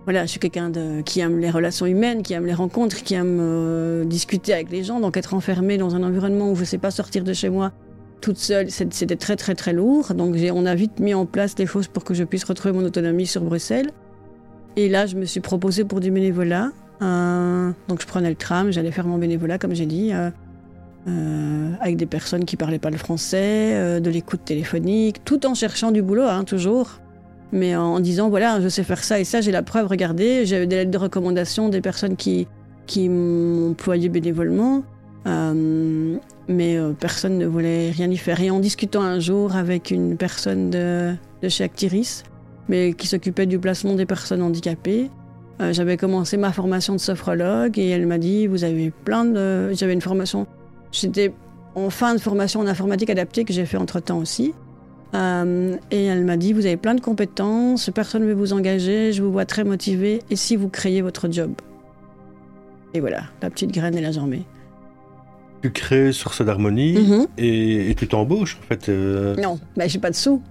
[0.06, 0.72] voilà, je suis quelqu'un
[1.04, 4.84] qui aime les relations humaines, qui aime les rencontres, qui aime euh, discuter avec les
[4.84, 5.02] gens.
[5.02, 7.74] Donc être enfermé dans un environnement où je ne sais pas sortir de chez moi
[8.22, 10.14] toute seule, c'était très très très lourd.
[10.14, 12.86] Donc on a vite mis en place des choses pour que je puisse retrouver mon
[12.86, 13.92] autonomie sur Bruxelles.
[14.78, 16.72] Et là, je me suis proposée pour du bénévolat.
[17.02, 21.98] Euh, donc je prenais le tram, j'allais faire mon bénévolat, comme j'ai dit, euh, avec
[21.98, 26.24] des personnes qui parlaient pas le français, de l'écoute téléphonique, tout en cherchant du boulot,
[26.24, 27.00] hein, toujours
[27.54, 30.66] mais en, disant voilà, je sais faire ça et ça, j'ai la preuve, regardez, j'ai
[30.66, 32.48] des lettres de recommandation des personnes qui,
[32.88, 34.84] qui employé bénévolement,
[35.28, 38.42] euh, mais euh, personne ne voulait rien y faire.
[38.42, 42.24] Et en discutant un jour avec une personne de, de chez Actiris,
[42.68, 45.12] mais qui s'occupait du placement des personnes handicapées,
[45.62, 49.72] euh, j'avais commencé ma formation de sophrologue et elle m'a dit vous avez plein de.
[49.74, 50.48] J'avais une formation.
[50.92, 51.34] J'étais
[51.76, 54.54] en fin de formation en informatique adaptée que j'ai fait entre temps aussi.
[55.14, 59.14] Euh, et elle m'a dit, vous avez plein de compétences, personne ne veut vous engager,
[59.14, 61.54] je vous vois très motivé, et si vous créez votre job
[62.96, 64.44] Et voilà, la petite graine est la germée.
[65.62, 67.28] Tu crées Source d'harmonie mhm.
[67.38, 69.36] et, tu t'embauches en fait euh.
[69.36, 70.42] Non, mais j'ai pas de sous.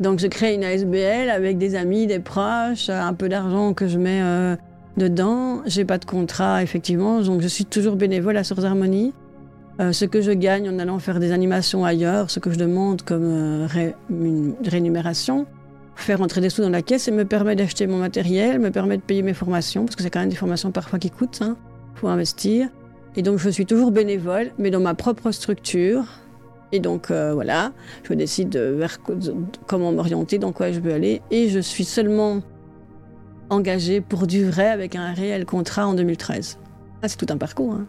[0.00, 3.98] Donc je crée une ASBL avec des amis, des proches, un peu d'argent que je
[3.98, 4.56] mets euh,
[4.96, 5.62] dedans.
[5.66, 9.14] J'ai pas de contrat effectivement, donc je suis toujours bénévole à Source d'harmonie.
[9.78, 13.02] Euh, ce que je gagne en allant faire des animations ailleurs, ce que je demande
[13.02, 15.46] comme euh, une rémunération,
[15.96, 18.96] faire entrer des sous dans la caisse et me permet d'acheter mon matériel, me permet
[18.96, 21.44] de payer mes formations, parce que c'est quand même des formations parfois qui coûtent, il
[21.44, 21.56] hein,
[21.94, 22.68] faut investir.
[23.16, 26.04] Et donc je suis toujours bénévole, mais dans ma propre structure.
[26.72, 28.98] Et donc euh, voilà, je décide vers
[29.66, 31.22] comment m'orienter, dans quoi je veux aller.
[31.30, 32.40] Et je suis seulement
[33.50, 36.58] engagée pour du vrai avec un réel contrat en 2013.
[37.02, 37.74] Ah, c'est tout un parcours.
[37.74, 37.86] Hein.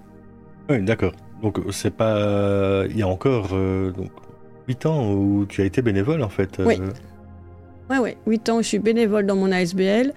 [0.69, 1.13] Oui, d'accord.
[1.41, 2.85] Donc c'est pas.
[2.89, 4.11] Il y a encore euh, donc,
[4.67, 6.59] 8 ans où tu as été bénévole en fait.
[6.59, 6.65] Euh.
[6.65, 6.79] Oui.
[7.89, 8.17] Ouais, ouais.
[8.27, 10.13] 8 ans où je suis bénévole dans mon ASBL.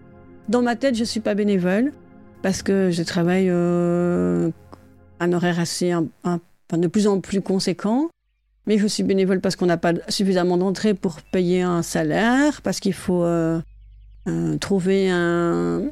[0.48, 1.92] Dans ma tête, je suis pas bénévole
[2.42, 4.50] parce que je travaille euh,
[5.20, 5.92] un horaire assez.
[6.72, 8.08] de plus en plus conséquent.
[8.66, 12.78] Mais je suis bénévole parce qu'on n'a pas suffisamment d'entrées pour payer un salaire, parce
[12.78, 13.26] qu'il faut
[14.60, 15.90] trouver un,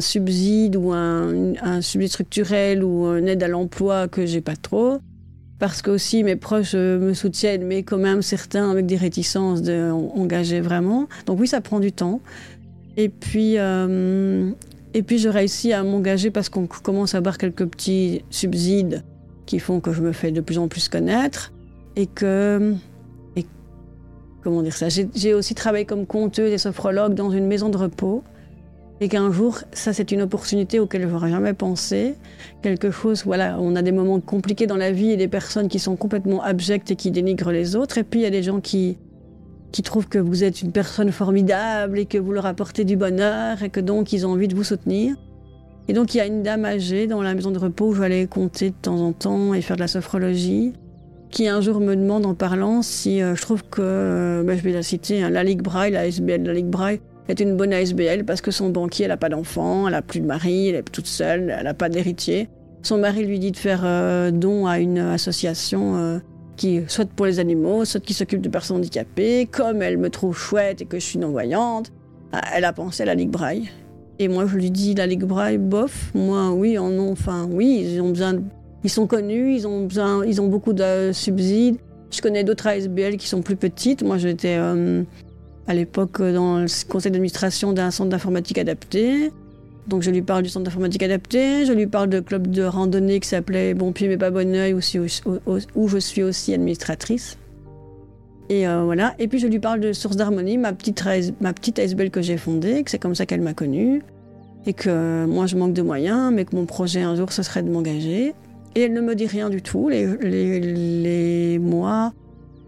[0.00, 5.00] subside ou un, un, subside structurel ou une aide à l'emploi que j'ai pas trop.
[5.58, 9.62] Parce que aussi mes proches euh, me soutiennent, mais quand même certains avec des réticences
[9.62, 11.08] d'engager vraiment.
[11.24, 12.20] Donc oui, ça prend du temps.
[12.98, 14.50] Et puis, euh,
[14.92, 19.02] et puis je réussis à m'engager parce qu'on commence à avoir quelques petits subsides
[19.46, 21.52] qui font que je me fais de plus en plus connaître.
[21.96, 22.74] Et que.
[23.36, 23.44] Et,
[24.42, 28.22] comment dire ça J'ai aussi travaillé comme conteuse et sophrologue dans une maison de repos
[29.00, 32.14] et qu'un jour, ça c'est une opportunité auquel je n'aurais jamais pensé.
[32.62, 35.78] Quelque chose, voilà, on a des moments compliqués dans la vie et des personnes qui
[35.78, 37.98] sont complètement abjectes et qui dénigrent les autres.
[37.98, 38.96] Et puis il y a des gens qui,
[39.70, 43.62] qui trouvent que vous êtes une personne formidable et que vous leur apportez du bonheur
[43.62, 45.14] et que donc ils ont envie de vous soutenir.
[45.88, 48.26] Et donc il y a une dame âgée dans la maison de repos où aller
[48.26, 50.72] compter de temps en temps et faire de la sophrologie
[51.30, 54.62] qui un jour me demande en parlant si euh, je trouve que, euh, ben, je
[54.62, 57.56] vais la citer, hein, la Ligue Braille, la SBL de la Ligue Braille, est une
[57.56, 60.68] bonne ASBL parce que son banquier, elle n'a pas d'enfant, elle n'a plus de mari,
[60.68, 62.48] elle est toute seule, elle n'a pas d'héritier.
[62.82, 66.20] Son mari lui dit de faire euh, don à une association
[66.56, 69.48] qui, soit pour les animaux, soit qui s'occupe de personnes handicapées.
[69.50, 71.90] Comme elle me trouve chouette et que je suis non-voyante,
[72.54, 73.68] elle a pensé à la Ligue Braille.
[74.18, 77.82] Et moi, je lui dis, la Ligue Braille, bof, moi, oui, en non, enfin, oui,
[77.84, 78.34] ils ont besoin,
[78.86, 79.88] ils sont connus, ils ont
[80.24, 81.76] ils ont beaucoup de subsides.
[82.12, 84.04] Je connais d'autres ASBL qui sont plus petites.
[84.04, 84.58] Moi, j'étais
[85.66, 89.32] à l'époque dans le conseil d'administration d'un centre d'informatique adapté.
[89.88, 93.20] Donc je lui parle du centre d'informatique adapté, je lui parle de club de randonnée
[93.20, 94.80] qui s'appelait Bon Pied mais pas Bon Oeil, où,
[95.88, 97.38] je suis aussi administratrice.
[98.48, 99.14] Et euh, voilà.
[99.18, 101.04] Et puis je lui parle de Source d'harmonie, ma petite,
[101.40, 104.02] ma petite ASBL que j'ai fondée, que c'est comme ça qu'elle m'a connue.
[104.68, 107.62] Et que moi je manque de moyens, mais que mon projet un jour ce serait
[107.62, 108.34] de m'engager.
[108.76, 109.88] Et elle ne me dit rien du tout.
[109.88, 112.12] Les, les, les mois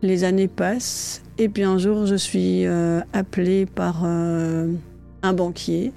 [0.02, 4.72] Les années passent et puis un jour je suis euh, appelée par euh,
[5.22, 5.92] un banquier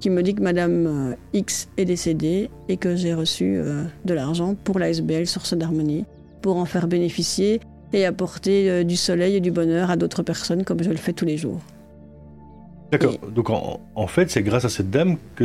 [0.00, 3.56] qui me dit que Madame X est décédée et que j'ai reçu
[4.04, 6.06] de l'argent pour la SBL Source d'Harmonie
[6.42, 7.60] pour en faire bénéficier
[7.92, 11.24] et apporter du soleil et du bonheur à d'autres personnes comme je le fais tous
[11.24, 11.60] les jours.
[12.90, 13.14] D'accord.
[13.34, 15.44] Donc en, fait, c'est grâce à cette dame que,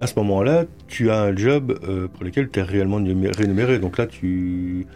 [0.00, 3.78] à ce moment-là, tu as un job euh, pour lequel tu es réellement rémunéré.
[3.78, 4.86] Donc là, tu.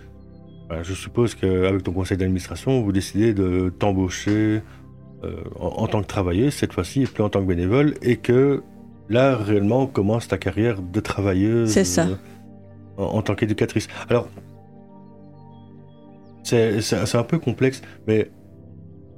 [0.83, 4.63] je suppose qu'avec ton conseil d'administration, vous décidez de t'embaucher
[5.25, 8.63] euh, en, tant que travailleuse cette fois-ci, et plus en tant que bénévole, et que
[9.09, 11.71] là, réellement, commence ta carrière de travailleuse.
[11.71, 12.07] C'est ça.
[12.07, 12.17] Euh,
[13.03, 13.89] en, tant qu'éducatrice.
[14.09, 14.29] Alors,
[16.43, 18.31] c'est un peu complexe, mais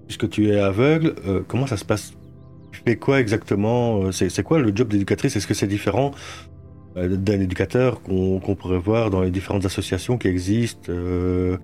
[0.06, 1.14] puisque tu es aveugle,
[1.46, 2.12] comment ça se passe
[2.72, 5.36] tu fais quoi exactement euh, C'est quoi le job d'éducatrice?
[5.36, 6.12] Est-ce que c'est différent
[6.96, 11.56] euh, d'un éducateur qu'on pourrait voir dans les différentes associations qui existent euh,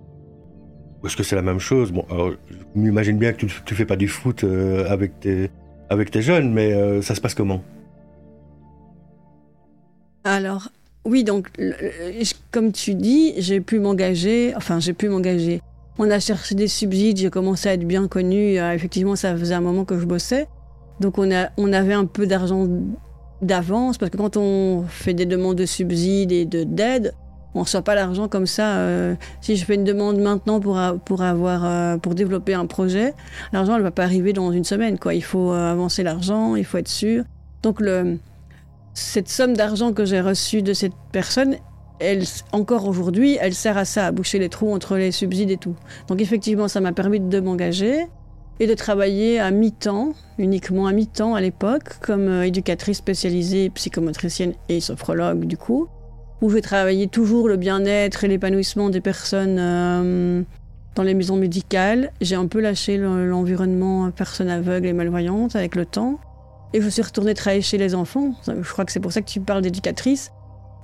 [1.05, 1.92] est-ce que c'est la même chose?
[1.92, 2.35] Bon, je
[2.75, 4.42] m'imagine bien que tu, ne fais pas du foot
[4.88, 5.51] avec tes
[5.88, 7.62] avec tes jeunes, mais ça se passe comment?
[10.25, 10.69] Alors,
[11.05, 11.49] oui, donc,
[12.51, 15.61] comme tu dis, j'ai pu m'engager, enfin, j'ai pu m'engager.
[15.99, 18.57] On a cherché des subsides, j'ai commencé à être bien connu.
[18.57, 20.49] effectivement, ça faisait un moment que je bossais.
[21.00, 22.66] Donc on, a, on avait un peu d'argent
[23.42, 27.14] d'avance, parce que quand on fait des demandes de subsides et de d'aide,
[27.54, 28.76] on ne reçoit pas l'argent comme ça.
[28.76, 33.14] Euh, si je fais une demande maintenant pour, pour, avoir, euh, pour développer un projet,
[33.52, 34.98] l'argent ne va pas arriver dans une semaine.
[34.98, 35.14] Quoi.
[35.14, 37.24] Il faut euh, avancer l'argent, il faut être sûr.
[37.62, 38.18] Donc le,
[38.92, 41.56] cette somme d'argent que j'ai reçue de cette personne,
[41.98, 45.56] elle, encore aujourd'hui, elle sert à ça, à boucher les trous entre les subsides et
[45.56, 45.76] tout.
[46.09, 48.06] Donc effectivement, ça m'a permis de m'engager
[48.61, 54.55] et de travailler à mi-temps, uniquement à mi-temps à l'époque, comme euh, éducatrice spécialisée, psychomotricienne
[54.69, 55.88] et sophrologue du coup,
[56.40, 60.42] où je travaillais toujours le bien-être et l'épanouissement des personnes euh,
[60.95, 62.12] dans les maisons médicales.
[62.21, 66.19] J'ai un peu lâché l'environnement personnes aveugles et malvoyantes avec le temps.
[66.73, 68.35] Et je suis retournée travailler chez les enfants.
[68.47, 70.31] Je crois que c'est pour ça que tu parles d'éducatrice.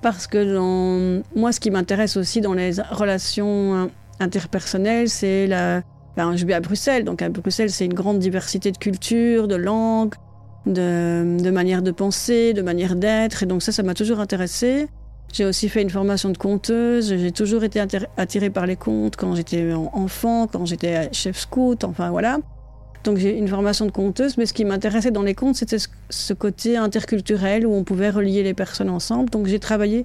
[0.00, 3.86] Parce que moi, ce qui m'intéresse aussi dans les relations euh,
[4.18, 5.82] interpersonnelles, c'est la,
[6.16, 9.54] ben, je vis à Bruxelles, donc à Bruxelles, c'est une grande diversité de cultures, de
[9.54, 10.14] langues,
[10.66, 14.88] de, manières de penser, de manières d'être, et donc ça, ça m'a toujours intéressée.
[15.32, 17.82] J'ai aussi fait une formation de conteuse, j'ai toujours été
[18.18, 22.38] attirée par les contes quand j'étais enfant, quand j'étais chef scout, enfin voilà.
[23.04, 25.78] Donc j'ai une formation de conteuse, mais ce qui m'intéressait dans les contes, c'était
[26.10, 29.30] ce côté interculturel où on pouvait relier les personnes ensemble.
[29.30, 30.04] Donc j'ai travaillé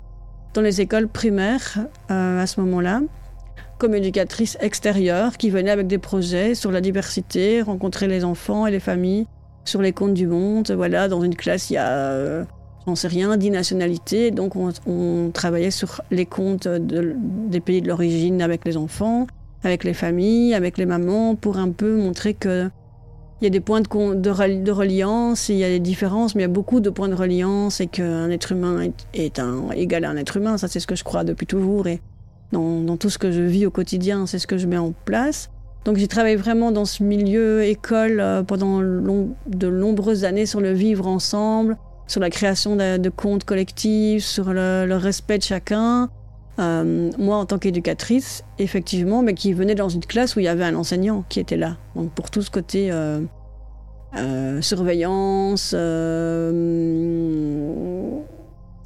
[0.54, 1.78] dans les écoles primaires
[2.10, 3.02] euh, à ce moment-là
[3.78, 8.72] comme éducatrice extérieure qui venait avec des projets sur la diversité, rencontrer les enfants et
[8.72, 9.28] les familles
[9.66, 10.72] sur les contes du monde.
[10.72, 12.44] Voilà, dans une classe, il y a, euh,
[12.86, 14.32] j'en sais rien, dix nationalités.
[14.32, 19.28] Donc, on, travaillait sur les contes des pays de l'origine avec les enfants,
[19.64, 22.70] avec les familles, avec les mamans, pour un peu montrer que
[23.40, 26.50] il y a des points de, reliance, il y a des différences, mais il y
[26.50, 30.10] a beaucoup de points de reliance et qu'un être humain est, est un, égal à
[30.10, 30.58] un être humain.
[30.58, 31.86] Ça, c'est ce que je crois depuis toujours.
[31.86, 32.02] Et
[32.52, 35.50] dans, tout ce que je vis au quotidien, c'est ce que je mets en place.
[35.86, 40.74] Donc j'ai travaillé vraiment dans ce milieu école euh, pendant de nombreuses années sur le
[40.74, 46.10] vivre ensemble, sur la création de, comptes collectifs, sur le, respect de chacun.
[46.60, 50.50] Euh, moi, en tant qu'éducatrice, effectivement, mais qui venait dans une classe où il y
[50.50, 51.78] avait un enseignant qui était là.
[51.96, 53.22] Donc pour tout ce côté euh,
[54.62, 55.74] surveillance,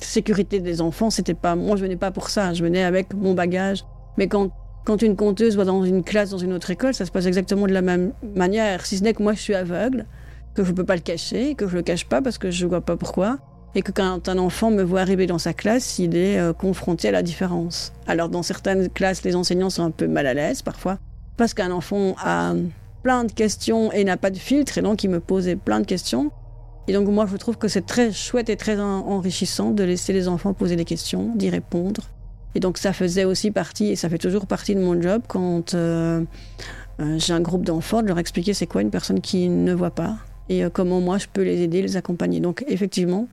[0.03, 1.55] sécurité des enfants, c'était pas.
[1.55, 2.53] Moi, je venais pas pour ça.
[2.53, 3.85] Je venais avec mon bagage.
[4.17, 4.51] Mais quand,
[4.85, 7.67] quand une conteuse va dans une classe, dans une autre école, ça se passe exactement
[7.67, 8.85] de la même manière.
[8.85, 10.05] Si ce n'est que moi, je suis aveugle,
[10.53, 12.81] que je peux pas le cacher, que je le cache pas parce que je vois
[12.81, 13.37] pas pourquoi.
[13.73, 17.07] Et que quand un enfant me voit arriver dans sa classe, il est euh, confronté
[17.07, 17.93] à la différence.
[18.05, 20.97] Alors, dans certaines classes, les enseignants sont un peu mal à l'aise parfois,
[21.37, 22.53] parce qu'un enfant a
[23.01, 25.85] plein de questions et n'a pas de filtre, et donc il me posait plein de
[25.85, 26.31] questions.
[26.87, 30.27] Et donc moi, je trouve que c'est très chouette et très enrichissant de laisser les
[30.27, 32.01] enfants poser des questions, d'y répondre.
[32.55, 35.73] Et donc ça faisait aussi partie, et ça fait toujours partie de mon job, quand
[35.73, 36.21] euh,
[36.99, 39.91] euh, j'ai un groupe d'enfants, de leur expliquer c'est quoi une personne qui ne voit
[39.91, 40.17] pas
[40.49, 42.39] et euh, comment moi je peux les aider, les accompagner.
[42.39, 43.27] Donc effectivement,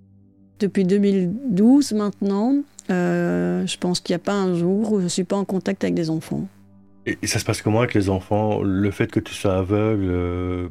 [0.60, 2.54] depuis 2012 maintenant,
[2.88, 5.82] je pense qu'il n'y a pas un jour où je ne suis pas en contact
[5.82, 6.46] avec des enfants.
[7.06, 8.62] Et, ça se passe comment avec les enfants?
[8.62, 10.70] Le fait que tu sois aveugle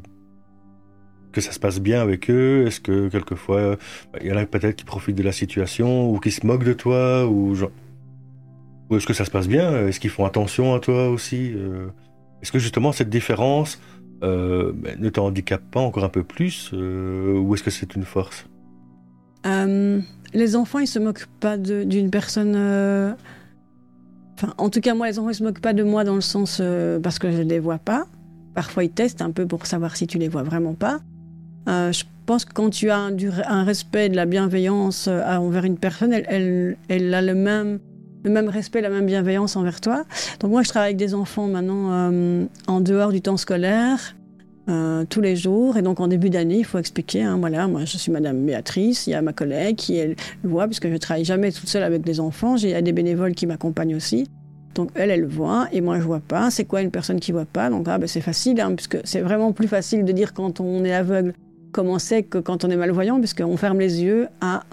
[1.38, 2.66] que ça se passe bien avec eux?
[2.68, 3.78] Est-ce que quelquefois
[4.22, 6.74] il y en a peut-être qui profitent de la situation ou qui se moquent de
[6.74, 7.56] toi ou
[8.92, 9.88] est-ce que ça se passe bien?
[9.88, 11.54] Est-ce qu'ils font attention à toi aussi?
[11.56, 11.88] Euh?
[12.42, 13.80] Est-ce que justement cette différence
[14.24, 17.96] euh, ben, ne te handicape pas encore un peu plus euh, ou est-ce que c'est
[17.96, 18.46] une force?
[20.34, 23.16] Les enfants, ils se moquent pas d'une personne
[24.38, 26.22] Enfin, en tout cas, moi, les enfants, ils se moquent pas de moi dans le
[26.22, 28.06] sens euh, parce que je ne les vois pas.
[28.54, 31.00] Parfois, ils testent un peu pour savoir si tu les vois vraiment pas.
[31.68, 33.16] Euh, je pense que quand tu as un,
[33.48, 37.80] un respect, de la bienveillance euh, envers une personne, elle, a le même,
[38.24, 40.06] le même respect, la même bienveillance envers toi.
[40.40, 44.16] Donc moi, je travaille avec des enfants maintenant euh, en dehors du temps scolaire.
[45.10, 45.78] Tous les jours.
[45.78, 49.08] Et donc, en début d'année, il faut expliquer, hein, voilà, moi, je suis Madame Béatrice,
[49.08, 52.06] il y a ma collègue qui, elle, voit, puisque je travaille jamais toute seule avec
[52.06, 54.28] les enfants, j'ai des bénévoles qui m'accompagnent aussi.
[54.76, 56.52] Donc, elle, elle voit, et moi, je vois pas.
[56.52, 57.70] C'est quoi une personne qui voit pas?
[57.70, 60.84] Donc, ah, ben, c'est facile, hein, puisque c'est vraiment plus facile de dire quand on
[60.84, 61.34] est aveugle
[61.72, 64.64] comment c'est que quand on est malvoyant, puisqu'on ferme les yeux à...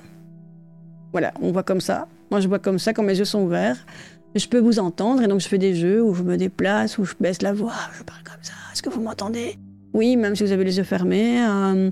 [1.12, 2.08] Voilà, on voit comme ça.
[2.30, 3.86] Moi, je vois comme ça quand mes yeux sont ouverts.
[4.34, 7.04] Je peux vous entendre, et donc je fais des jeux où je me déplace, où
[7.04, 8.54] je baisse la voix, je parle comme ça.
[8.72, 9.56] Est-ce que vous m'entendez?
[9.92, 11.40] Oui, même si vous avez les yeux fermés.
[11.40, 11.90] Euh,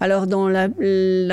[0.00, 0.68] alors, dans la,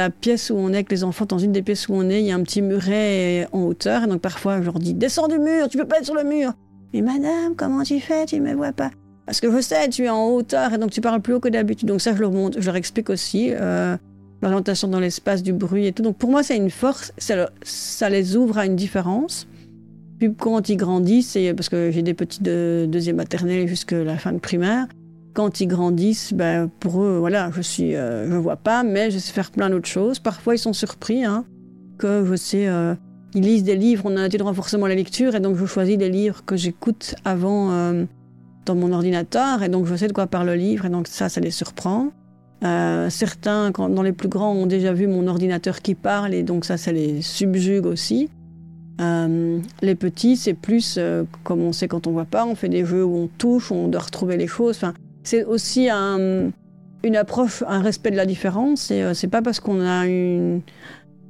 [0.09, 2.25] pièce où on est avec les enfants, dans une des pièces où on est, il
[2.25, 4.03] y a un petit muret en hauteur.
[4.03, 6.25] Et donc, parfois, je leur dis Descends du mur, tu peux pas être sur le
[6.25, 6.51] mur.
[6.93, 8.25] Mais madame, comment tu fais?
[8.25, 8.91] Tu me vois pas.
[9.29, 11.49] Parce que je sais, tu es en hauteur et donc tu parles plus haut que
[11.49, 11.87] d'habitude.
[11.87, 13.51] Donc, ça, je leur montre, je leur explique aussi.
[13.51, 13.95] Euh,
[14.41, 16.01] l'orientation dans l'espace, du bruit et tout.
[16.01, 17.13] Donc, pour moi, c'est une force.
[17.19, 19.47] Ça, les ouvre à une différence.
[20.17, 24.33] Puis, quand ils grandissent, parce que j'ai des petits de deuxième maternelle jusqu'à la fin
[24.33, 24.87] de primaire,
[25.35, 29.31] quand ils grandissent, ben, pour eux, voilà, je suis, euh, vois pas, mais je sais
[29.31, 30.17] faire plein d'autres choses.
[30.17, 31.45] Parfois, ils sont surpris hein,
[31.99, 32.67] que je sais.
[32.67, 32.95] Euh,
[33.35, 35.67] ils lisent des livres, on a un de renforcement à la lecture, et donc je
[35.67, 38.07] choisis des livres que j'écoute avant
[38.69, 41.29] dans mon ordinateur, et donc je sais de quoi parle le livre, et donc ça,
[41.29, 42.11] ça les surprend.
[42.61, 46.65] certains, quand, dans les plus grands, ont déjà vu mon ordinateur qui parle, et donc
[46.65, 48.29] ça, ça les subjugue aussi.
[48.99, 50.99] les petits, c'est plus
[51.43, 53.87] comme on sait quand on voit pas, on fait des jeux où on touche, on
[53.87, 54.81] doit retrouver les choses.
[55.23, 56.51] C'est aussi un,
[57.03, 58.91] une approche, un respect de la différence.
[58.91, 60.61] Et euh, c'est pas parce qu'on a une,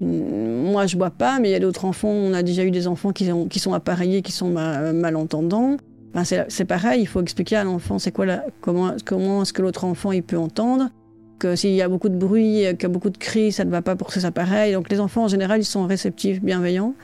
[0.02, 2.10] Moi, je vois pas, mais il y a d'autres enfants.
[2.10, 5.78] On a déjà eu des enfants qui sont appareillés, qui sont malentendants.
[6.24, 8.26] C'est pareil, il faut expliquer à l'enfant c'est quoi
[8.62, 10.89] comment, comment est-ce que l'autre enfant il peut entendre.
[11.38, 13.69] Que s'il y a beaucoup de bruit, qu'il y a beaucoup de cris, ça ne
[13.69, 14.74] va pas pour ces appareils.
[14.74, 16.95] Donc les enfants en général, ils sont réceptifs, bienveillants.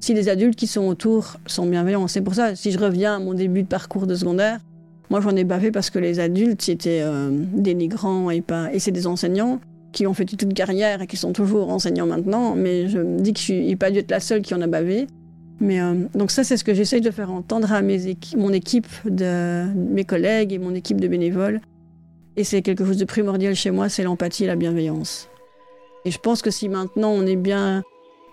[0.00, 3.18] Si les adultes qui sont autour sont bienveillants, c'est pour ça, si je reviens à
[3.18, 4.60] mon début de parcours de secondaire,
[5.12, 8.72] moi, j'en ai bavé parce que les adultes étaient euh, dénigrants et pas.
[8.72, 9.60] Et c'est des enseignants
[9.92, 12.54] qui ont fait toute une carrière et qui sont toujours enseignants maintenant.
[12.56, 14.66] Mais je me dis que je n'ai pas dû être la seule qui en a
[14.66, 15.06] bavé.
[15.60, 19.64] Mais euh, donc ça, c'est ce que j'essaye de faire entendre à mon équipe de
[19.74, 21.60] mes collègues et mon équipe de bénévoles.
[22.36, 25.28] Et c'est quelque chose de primordial chez moi, c'est l'empathie et la bienveillance.
[26.04, 27.82] Et je pense que si maintenant on est bien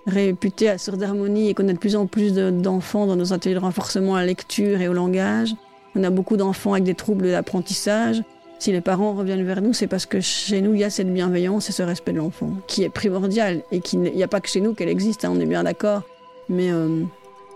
[0.08, 3.56] réputé à Sœur d'Harmonie et qu'on a de plus en plus d'enfants dans nos ateliers
[3.56, 5.54] de renforcement à la lecture et au langage,
[5.96, 8.24] on a beaucoup d'enfants avec des troubles d'apprentissage.
[8.58, 11.14] Si les parents reviennent vers nous, c'est parce que chez nous, il y a cette
[11.14, 14.50] bienveillance et ce respect de l'enfant, qui est primordial et qu'il n'y a pas que
[14.50, 16.04] chez nous qu'elle existe, hein, on est bien d'accord.
[16.50, 17.04] Mais euh,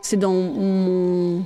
[0.01, 1.43] c'est dans mon.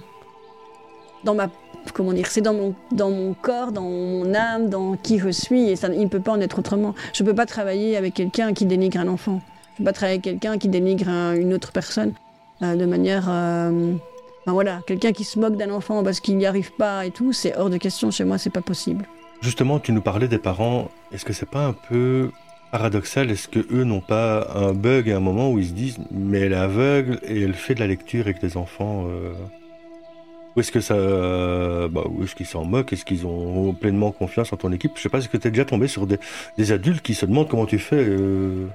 [1.23, 1.49] dans ma.
[1.93, 5.69] comment dire C'est dans mon, dans mon corps, dans mon âme, dans qui je suis,
[5.69, 6.93] et ça, il ne peut pas en être autrement.
[7.13, 9.41] Je ne peux pas travailler avec quelqu'un qui dénigre un enfant.
[9.75, 12.13] Je ne peux pas travailler avec quelqu'un qui dénigre une autre personne
[12.61, 13.27] euh, de manière.
[13.29, 13.93] Euh,
[14.45, 17.55] voilà, quelqu'un qui se moque d'un enfant parce qu'il n'y arrive pas et tout, c'est
[17.57, 18.11] hors de question.
[18.11, 19.05] Chez moi, c'est pas possible.
[19.41, 20.89] Justement, tu nous parlais des parents.
[21.11, 22.31] Est-ce que c'est pas un peu
[22.71, 25.97] paradoxal Est-ce que eux n'ont pas un bug à un moment où ils se disent
[26.11, 29.33] mais elle est aveugle et elle fait de la lecture avec les enfants euh...
[30.55, 34.57] Ou est-ce que ça, bah, est-ce qu'ils s'en moquent Est-ce qu'ils ont pleinement confiance en
[34.57, 34.93] ton équipe?
[34.95, 35.19] Je sais pas.
[35.19, 38.03] Est-ce que tu es déjà tombé sur des, adultes qui se demandent comment tu fais,
[38.03, 38.65] euh,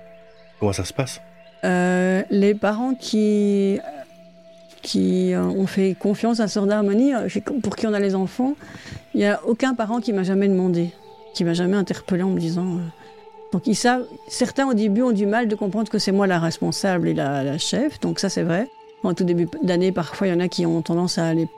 [0.60, 1.20] comment ça se passe?
[1.64, 3.80] Euh, Les parents qui
[4.82, 7.28] qui euh, ont fait confiance à Sœur d'Harmonie, euh,
[7.62, 8.54] pour qui on a les enfants,
[9.14, 10.90] il n'y a aucun parent qui m'a jamais demandé,
[11.34, 12.78] qui m'a jamais interpellé en me disant.
[13.52, 16.38] Donc ils savent, certains au début ont du mal de comprendre que c'est moi la
[16.38, 18.68] responsable et la, chef, donc ça c'est vrai.
[19.04, 21.48] En tout début d'année, parfois il y en a qui ont tendance à aller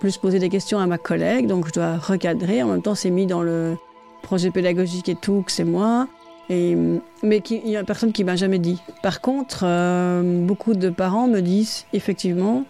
[0.00, 2.62] plus poser des questions à ma collègue, donc je dois recadrer.
[2.62, 3.76] En même temps, c'est mis dans le
[4.22, 6.08] projet pédagogique et tout que c'est moi.
[6.48, 8.82] Mais il n'y a personne qui m'a jamais dit.
[9.02, 12.64] Par contre, euh, beaucoup de parents me disent effectivement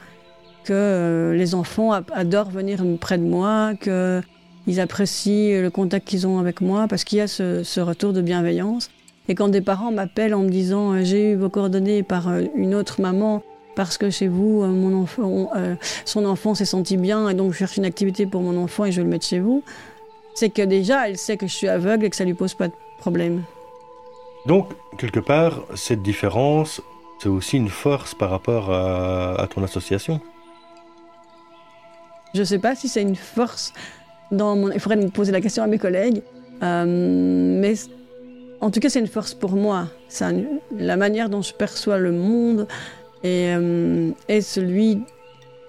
[0.64, 3.72] que euh, les enfants adorent venir près de moi,
[4.70, 8.20] qu'ils apprécient le contact qu'ils ont avec moi parce qu'il y a ce, retour de
[8.20, 8.90] bienveillance.
[9.28, 12.74] Et quand des parents m'appellent en me disant euh, j'ai eu vos coordonnées par une
[12.74, 13.42] autre maman
[13.76, 15.50] parce que chez vous, mon enfant,
[16.04, 18.92] son enfant s'est senti bien et donc je cherche une activité pour mon enfant et
[18.92, 19.62] je vais le mettre chez vous,
[20.34, 22.68] c'est que déjà elle sait que je suis aveugle et que ça lui pose pas
[22.68, 23.42] de problème.
[24.46, 24.68] Donc,
[24.98, 26.80] quelque part, cette différence,
[27.20, 30.20] c'est aussi une force par rapport à, ton association
[32.34, 33.72] Je ne sais pas si c'est une force.
[34.32, 36.22] Il faudrait me poser la question à mes collègues.
[36.62, 37.74] Euh, mais
[38.60, 39.88] en tout cas, c'est une force pour moi.
[40.76, 42.66] La manière dont je perçois le monde
[43.22, 44.10] et, euh,
[44.40, 45.02] celui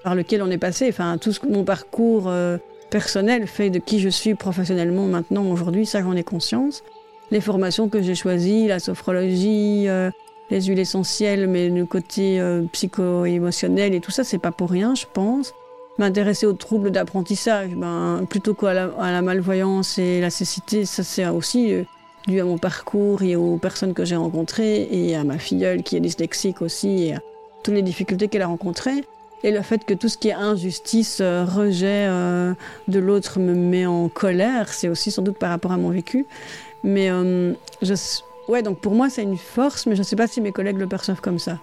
[0.04, 0.88] par lequel on est passé.
[0.90, 2.58] Enfin, tout ce, mon parcours euh,
[2.90, 6.84] personnel fait de qui je suis professionnellement maintenant, aujourd'hui, ça j'en ai conscience.
[7.30, 9.88] Les formations que j'ai choisies, la sophrologie,
[10.50, 12.42] les huiles essentielles, mais le côté
[12.74, 15.54] psycho-émotionnel et tout ça, c'est pas pour rien, je pense.
[15.98, 21.74] M'intéresser aux troubles d'apprentissage, ben, plutôt qu'à la, malvoyance et la cécité, ça c'est aussi
[22.28, 25.98] dû à mon parcours et aux personnes que j'ai rencontrées et à ma filleule qui
[25.98, 27.20] est dyslexique aussi et à
[27.64, 29.04] toutes les difficultés qu'elle a rencontrées.
[29.44, 32.54] Et le fait que tout ce qui est injustice, euh, rejet euh,
[32.88, 36.28] de l'autre me met en colère, c'est aussi sans doute par rapport à mon vécu.
[36.84, 37.54] Mais euh,
[38.48, 40.78] ouais, donc pour moi c'est une force, mais je ne sais pas si mes collègues
[40.78, 41.58] le perçoivent comme ça.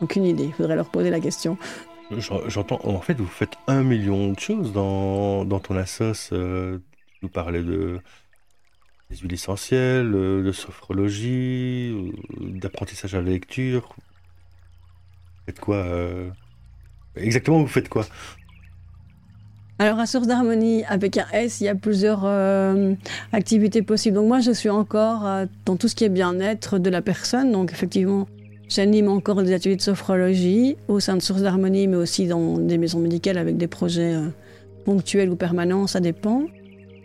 [0.00, 1.56] Aucune idée, il faudrait leur poser la question.
[2.10, 6.30] J'entends, en fait, vous faites un million de choses dans, dans ton assos.
[7.22, 8.00] vous parlez de
[9.10, 13.94] huiles essentielles, de sophrologie, d'apprentissage à la lecture.
[13.96, 15.84] Vous faites quoi
[17.16, 18.06] Exactement, vous faites quoi?
[19.80, 22.94] Alors à Source d'Harmonie, avec un S, il y a plusieurs euh,
[23.32, 24.16] activités possibles.
[24.16, 27.52] Donc moi, je suis encore euh, dans tout ce qui est bien-être de la personne.
[27.52, 28.26] Donc effectivement,
[28.68, 32.78] j'anime encore des ateliers de sophrologie au sein de Source d'Harmonie, mais aussi dans des
[32.78, 34.28] maisons médicales avec des projets euh,
[34.84, 36.44] ponctuels ou permanents, ça dépend.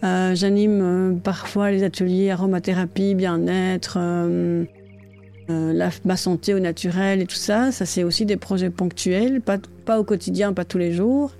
[0.01, 3.97] j'anime parfois les ateliers aromathérapie, bien-être,
[5.49, 9.99] euh, ma santé au naturel et tout ça, ça c'est aussi des projets ponctuels, pas,
[9.99, 11.32] au quotidien, pas tous les jours.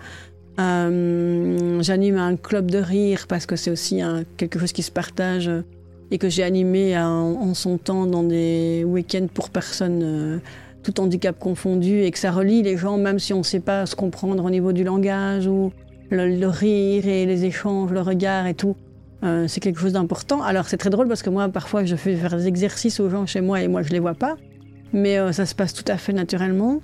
[0.60, 4.02] Euh, j'anime un club de rire parce que c'est aussi
[4.38, 5.50] quelque chose qui se partage
[6.14, 10.38] et que j'ai animé en, son temps dans des week-ends pour personnes euh,
[10.84, 13.88] tout handicap confondu et que ça relie les gens même si on ne sait pas
[13.88, 15.74] se comprendre au niveau du langage ou
[16.12, 18.76] le rire et les échanges, le regard et tout.
[19.24, 20.44] Euh, c'est quelque chose d'important.
[20.44, 23.26] Alors c'est très drôle parce que moi parfois je fais faire des exercices aux gens
[23.26, 24.38] chez moi et moi je les vois pas,
[24.94, 26.82] mais euh, ça se passe tout à fait naturellement.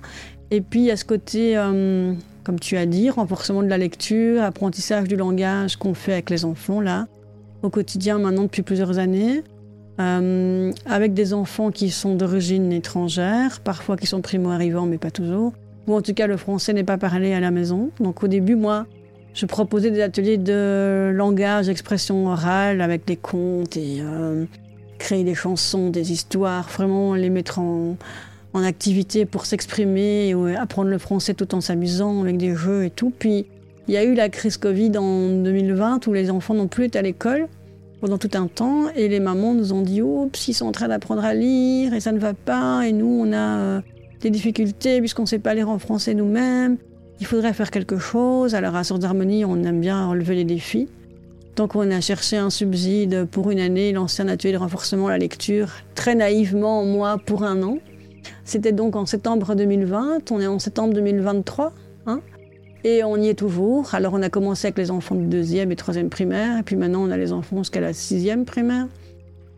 [0.50, 1.54] Et puis il y a ce côté,
[2.42, 6.44] comme tu as dit, renforcement de la lecture, apprentissage du langage qu'on fait avec les
[6.44, 7.06] enfants là,
[7.62, 9.42] au quotidien maintenant depuis plusieurs années.
[9.98, 15.52] avec des enfants qui sont d'origine étrangère, parfois qui sont primo-arrivants mais pas toujours,
[15.86, 17.90] ou en tout cas le français n'est pas parlé à la maison.
[18.00, 18.86] Donc au début, moi,
[19.34, 24.44] je proposais des ateliers de langage, d'expression orale avec des contes et euh,
[24.98, 27.96] créer des chansons, des histoires, vraiment les mettre en,
[28.52, 33.12] activité pour s'exprimer apprendre le français tout en s'amusant avec des jeux et tout.
[33.16, 33.46] Puis
[33.88, 36.98] il y a eu la crise Covid en 2020 où les enfants n'ont plus été
[36.98, 37.48] à l'école
[38.00, 40.88] pendant tout un temps et les mamans nous ont dit oups ils sont en train
[40.88, 43.80] d'apprendre à lire et ça ne va pas et nous on a euh,
[44.20, 46.76] des difficultés puisqu'on ne sait pas lire en français nous-mêmes
[47.20, 48.54] il faudrait faire quelque chose.
[48.54, 50.88] Alors à Source d'Harmonie, on aime bien relever les défis.
[51.56, 55.10] Donc on a cherché un subside pour une année, lancé un atelier de renforcement à
[55.10, 57.78] la lecture, très naïvement, moi, pour un an.
[58.44, 61.72] C'était donc en septembre 2020, on est en septembre 2023,
[62.06, 62.20] hein,
[62.84, 63.94] et on y est toujours.
[63.94, 67.02] Alors on a commencé avec les enfants de deuxième et troisième primaire, et puis maintenant
[67.02, 68.88] on a les enfants jusqu'à la sixième primaire,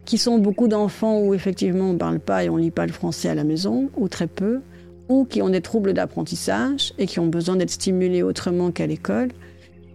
[0.04, 2.86] qui sont beaucoup d'enfants où effectivement on ne parle pas et on ne lit pas
[2.86, 4.60] le français à la maison, ou très peu
[5.08, 9.28] ou qui ont des troubles d'apprentissage et qui ont besoin d'être stimulés autrement qu'à l'école,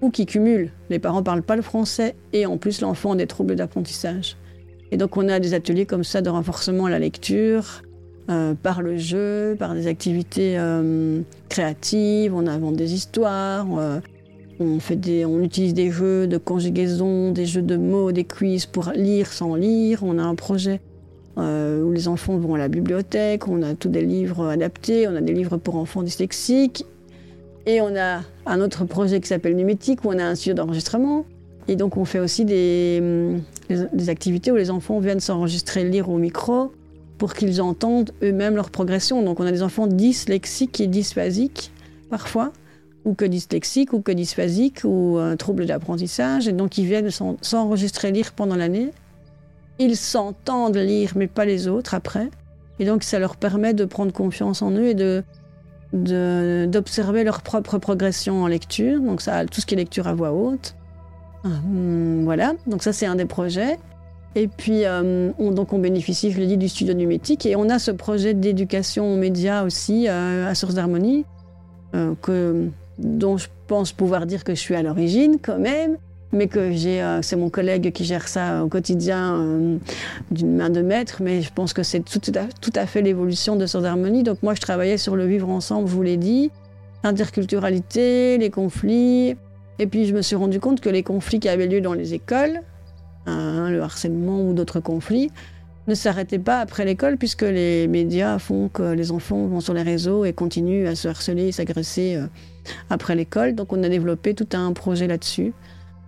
[0.01, 0.71] ou qui cumulent.
[0.89, 4.37] Les parents ne parlent pas le français et en plus l'enfant a des troubles d'apprentissage.
[4.91, 7.81] Et donc on a des ateliers comme ça de renforcement à la lecture,
[8.29, 14.01] euh, par le jeu, par des activités euh, créatives, on invente des histoires, euh,
[14.59, 18.65] on, fait des, on utilise des jeux de conjugaison, des jeux de mots, des quiz
[18.65, 20.03] pour lire sans lire.
[20.03, 20.81] On a un projet
[21.37, 25.21] où les enfants vont à la bibliothèque, on a tous des livres adaptés, on a
[25.21, 26.83] des livres pour enfants dyslexiques,
[27.67, 31.25] et on a un autre projet qui s'appelle Numétique, où on a un studio d'enregistrement.
[31.67, 33.37] Et donc on fait aussi des,
[33.69, 36.71] des activités où les enfants viennent s'enregistrer, lire au micro,
[37.17, 39.23] pour qu'ils entendent eux-mêmes leur progression.
[39.23, 41.71] Donc on a des enfants dyslexiques et dysphasiques,
[42.09, 42.51] parfois,
[43.05, 46.47] ou que dyslexiques, ou que dysphasiques, ou un trouble d'apprentissage.
[46.47, 47.09] Et donc ils viennent
[47.41, 48.91] s'enregistrer, lire pendant l'année
[49.79, 52.29] ils s'entendent lire, mais pas les autres après.
[52.79, 55.23] Et donc ça leur permet de prendre confiance en eux et de
[55.93, 58.99] d'observer leur propre progression en lecture.
[58.99, 60.75] Donc ça, tout ce qui est lecture à voix haute.
[61.45, 63.77] Hum, voilà, donc ça c'est un des projets.
[64.37, 67.47] Et puis euh, on, donc on bénéficie, je l'ai dit, du studio numétique.
[67.47, 71.25] Et on a ce projet d'éducation aux médias aussi euh, à Source d'Harmonie,
[71.95, 72.13] euh,
[72.99, 75.97] dont je pense pouvoir dire que je suis à l'origine quand même
[76.33, 76.73] mais que
[77.21, 79.79] c'est mon collègue qui gère ça au quotidien
[80.29, 82.19] d'une main de maître, mais je pense que c'est tout,
[82.75, 84.23] à, fait l'évolution de Source d'Harmonie.
[84.23, 86.51] Donc moi, je travaillais sur le vivre ensemble, je vous l'ai dit,
[87.05, 89.37] l'interculturalité, les conflits,
[89.79, 92.13] et puis je me suis rendu compte que les conflits qui avaient lieu dans les
[92.13, 92.61] écoles,
[93.27, 95.29] hein, le harcèlement ou d'autres conflits,
[95.87, 99.81] ne s'arrêtait pas après l'école, puisque les médias font que les enfants vont sur les
[99.81, 102.27] réseaux et continuent à se harceler et s'agresser euh,
[102.89, 103.55] après l'école.
[103.55, 105.53] Donc on a développé tout un projet là-dessus.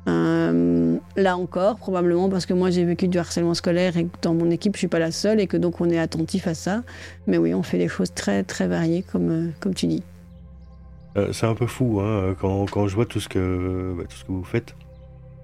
[0.07, 4.33] Euh, là encore, probablement parce que moi j'ai vécu du harcèlement scolaire et que dans
[4.33, 6.83] mon équipe je suis pas la seule et que donc on est attentif à ça.
[7.27, 10.03] Mais oui, on fait des choses très très variées comme, euh, comme tu dis.
[11.31, 14.25] c'est un peu fou hein, quand, quand, je vois tout ce que, bah, tout ce
[14.25, 14.75] que vous faites.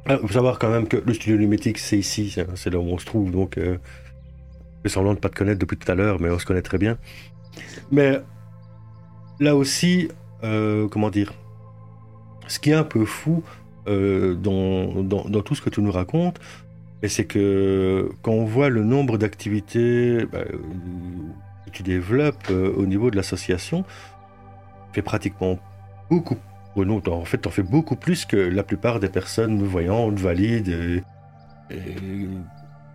[0.07, 2.97] Il faut savoir quand même que le studio numétique c'est ici, c'est là où on
[2.97, 3.31] se trouve.
[3.31, 3.57] Donc
[4.85, 6.61] fais semblant de ne pas te connaître depuis tout à l'heure, mais on se connaît
[6.61, 6.97] très bien.
[7.91, 8.19] Mais
[9.39, 10.09] là aussi,
[10.43, 11.33] euh, comment dire,
[12.47, 13.43] ce qui est un peu fou
[13.87, 16.39] euh, dans, dans, tout ce que tu nous racontes,
[17.07, 20.43] c'est que quand on voit le nombre d'activités bah,
[21.65, 25.59] que tu développes euh, au niveau de l'association, tu fais pratiquement
[26.09, 26.37] beaucoup.
[26.75, 31.03] Non, en fait, tu en fais beaucoup plus que la plupart des personnes voyantes, valides,
[31.69, 31.75] et,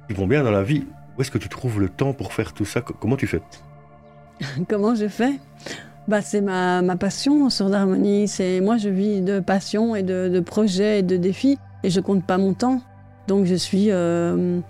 [0.08, 0.84] qui vont bien dans la vie.
[1.16, 2.82] Où est-ce que tu trouves le temps pour faire tout ça?
[2.82, 3.40] Comment tu fais?
[4.68, 5.34] Comment je fais?
[6.08, 8.28] Bah, C'est ma, ma passion sur d'harmonie.
[8.28, 12.24] C'est Moi, je vis de passion et de, projets et de défis et je compte
[12.24, 12.82] pas mon temps.
[13.28, 14.60] Donc, je suis euh,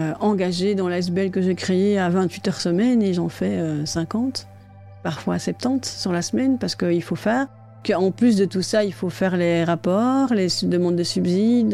[0.00, 4.46] euh, engagée dans l'ASBL que j'ai créée à 28 heures semaine et j'en fais 50,
[4.46, 7.48] euh, parfois 70 sur la semaine parce qu'il faut faire.
[7.94, 11.70] En plus de tout ça, il faut faire les rapports, les demandes de subsides,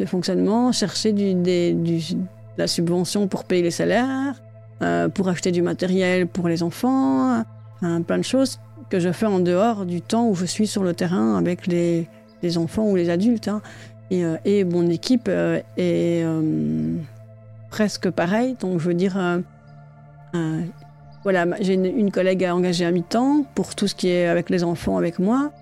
[0.00, 2.00] de fonctionnement, chercher du,
[2.56, 4.34] la subvention pour payer les salaires,
[4.82, 7.44] euh, pour acheter du matériel pour les enfants,
[7.82, 8.58] euh, plein de choses
[8.88, 12.08] que je fais en dehors du temps où je suis sur le terrain avec les,
[12.56, 13.48] enfants ou les adultes.
[13.48, 13.60] Hein.
[14.12, 15.30] Euh, et, mon équipe
[15.76, 16.24] est
[17.70, 18.56] presque pareille.
[18.58, 19.16] Donc, je veux dire,
[21.22, 24.64] voilà, j'ai une, une, collègue engagée à mi-temps pour tout ce qui est avec les
[24.64, 25.52] enfants avec moi.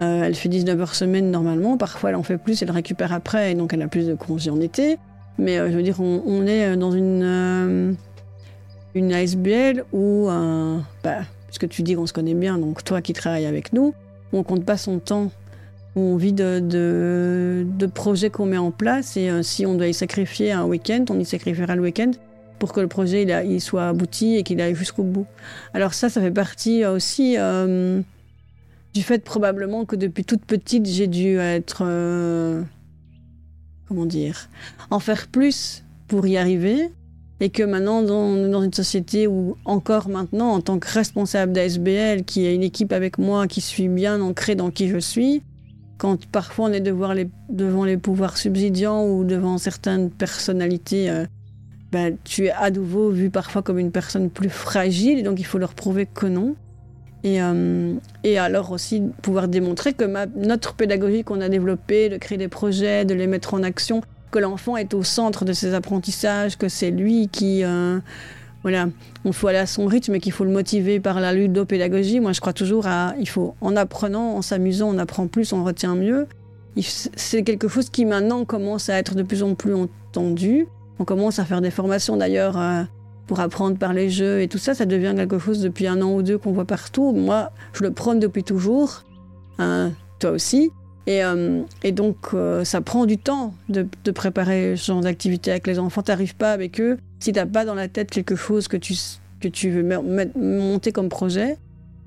[0.00, 1.76] elle fait 19 heures semaine normalement.
[1.76, 4.50] Parfois, elle en fait plus, elle récupère après, et donc elle a plus de congés
[4.50, 4.98] en été.
[5.38, 7.92] Mais euh, je veux dire, on, est euh, dans une, euh,
[8.94, 10.28] une ASBL où,
[11.04, 13.94] bah, puisque tu dis qu'on se connaît bien, donc toi qui travailles avec nous,
[14.32, 15.30] on compte pas son temps,
[15.96, 20.52] on vit de, de, projets qu'on met en place et si on doit y sacrifier
[20.52, 22.10] un week-end, on y sacrifiera le week-end
[22.58, 25.26] pour que le projet il, soit abouti et qu'il aille jusqu'au bout.
[25.74, 27.36] Alors ça, ça fait partie aussi
[28.94, 31.84] du fait probablement que depuis toute petite, j'ai dû être
[33.88, 34.48] comment dire,
[34.90, 36.90] en faire plus pour y arriver.
[37.40, 42.24] Et que maintenant, dans, dans une société où, encore maintenant, en tant que responsable d'ASBL,
[42.24, 45.42] qui est une équipe avec moi, qui suis bien ancrée dans qui je suis,
[45.98, 51.26] quand parfois on est devant les, pouvoirs subsidiants ou devant certaines personnalités, euh,
[51.92, 55.58] ben, tu es à nouveau vu parfois comme une personne plus fragile, donc il faut
[55.58, 56.54] leur prouver que non.
[57.24, 60.04] Et, euh, et, alors aussi pouvoir démontrer que
[60.36, 64.38] notre pédagogie qu'on a développée, de créer des projets, de les mettre en action, que
[64.38, 67.64] l'enfant est au centre de ses apprentissages, que c'est lui qui...
[67.64, 67.98] Euh,
[68.62, 68.88] voilà,
[69.24, 72.20] on faut aller à son rythme et qu'il faut le motiver par la ludopédagogie.
[72.20, 73.14] Moi, je crois toujours à...
[73.18, 76.26] Il faut, en apprenant, en s'amusant, on apprend plus, on retient mieux.
[76.80, 80.66] C'est quelque chose qui maintenant commence à être de plus en plus entendu.
[80.98, 82.82] On commence à faire des formations d'ailleurs euh,
[83.26, 86.12] pour apprendre par les jeux et tout ça, ça devient quelque chose depuis un an
[86.12, 87.12] ou deux qu'on voit partout.
[87.12, 89.04] Moi, je le prône depuis toujours,
[89.58, 90.70] hein, toi aussi.
[91.06, 95.78] Et, euh, donc, euh, ça prend du temps de, préparer ce genre d'activité avec les
[95.78, 96.02] enfants.
[96.02, 98.76] Tu n'arrives pas avec eux si tu n'as pas dans la tête quelque chose que
[98.76, 98.94] tu,
[99.40, 99.84] que tu veux
[100.36, 101.56] monter comme projet.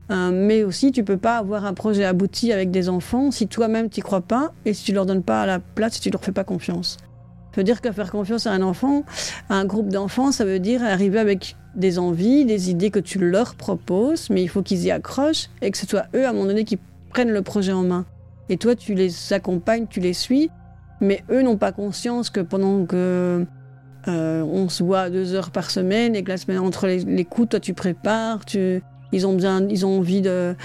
[0.10, 4.02] Mais aussi, tu peux pas avoir un projet abouti avec des enfants si toi-même tu
[4.02, 6.44] crois pas et si tu leur donnes pas la place, si tu leur fais pas
[6.44, 6.98] confiance.
[7.52, 9.04] Ça veut dire que faire confiance à un enfant,
[9.50, 13.20] à un groupe d'enfants, ça veut dire arriver avec des envies, des idées que tu
[13.20, 16.34] leur proposes, mais il faut qu'ils y accrochent et que ce soit eux, à un
[16.34, 16.78] moment donné, qui
[17.10, 18.06] prennent le projet en main.
[18.48, 20.50] Et toi, tu les accompagnes, tu les suis,
[21.02, 23.46] mais eux n'ont pas conscience que pendant que
[24.08, 27.50] euh, on se voit deux heures par semaine et que la semaine entre les, coups,
[27.50, 28.82] toi, tu prépares, tu,
[29.12, 30.56] ils ont besoin, ils ont envie de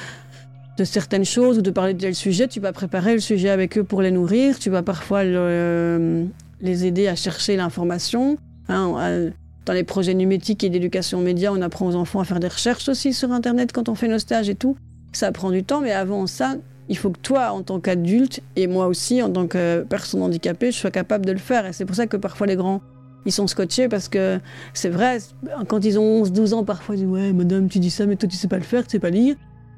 [0.76, 3.78] de certaines choses ou de parler de tel sujet, tu vas préparer le sujet avec
[3.78, 6.26] eux pour les nourrir, tu vas parfois le,
[6.66, 8.36] les aider à chercher l'information.
[8.68, 9.30] Hein,
[9.64, 12.88] dans les projets numériques et d'éducation média, on apprend aux enfants à faire des recherches
[12.88, 14.76] aussi sur Internet quand on fait nos stages et tout.
[15.12, 16.56] Ça prend du temps, mais avant ça,
[16.88, 20.70] il faut que toi, en tant qu'adulte, et moi aussi, en tant que personne handicapée,
[20.70, 21.66] je sois capable de le faire.
[21.66, 22.80] Et c'est pour ça que parfois les grands,
[23.24, 24.38] ils sont scotchés parce que
[24.72, 25.18] c'est vrai,
[25.66, 28.14] quand ils ont 11, 12 ans, parfois ils disent Ouais, madame, tu dis ça, mais
[28.14, 29.34] toi, tu sais pas le faire, tu sais pas lire.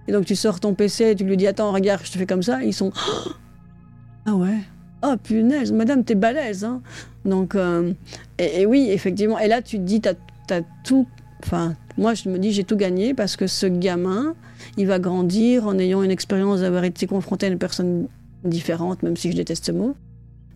[0.07, 2.27] Et donc tu sors ton PC et tu lui dis Attends, regarde, je te fais
[2.27, 2.63] comme ça.
[2.63, 2.93] ils sont
[4.27, 4.59] Ah ouais,
[5.03, 6.65] Oh punaise, madame, t'es balèze.
[6.65, 6.83] Hein
[7.25, 7.93] Donc, euh,
[8.39, 9.39] et, oui, effectivement.
[9.39, 10.15] Et là, tu te dis, t'as
[10.51, 11.07] as tout.
[11.43, 14.35] Enfin, moi, je me dis, j'ai tout gagné parce que ce gamin,
[14.77, 18.09] il va grandir en ayant une expérience d'avoir été confronté à une personne
[18.45, 19.95] différente, même si je déteste ce mot.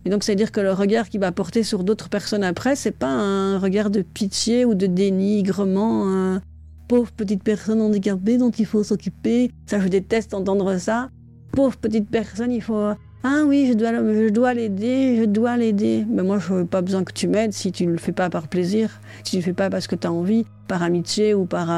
[0.05, 3.11] Et donc, c'est-à-dire que le regard qu'il va porter sur d'autres personnes après, c'est pas
[3.11, 6.07] un regard de pitié ou de dénigrement.
[6.07, 6.41] Un
[6.89, 9.51] pauvre petite personne handicapée dont il faut s'occuper.
[9.65, 11.09] Ça, je déteste entendre ça.
[11.53, 12.91] Pauvre petite personne, il faut.
[13.23, 16.05] Ah oui, je dois, je dois l'aider, je dois l'aider.
[16.09, 18.29] Mais moi, je n'ai pas besoin que tu m'aides si tu ne le fais pas
[18.29, 21.33] par plaisir, si tu ne le fais pas parce que tu as envie, par amitié
[21.33, 21.69] ou par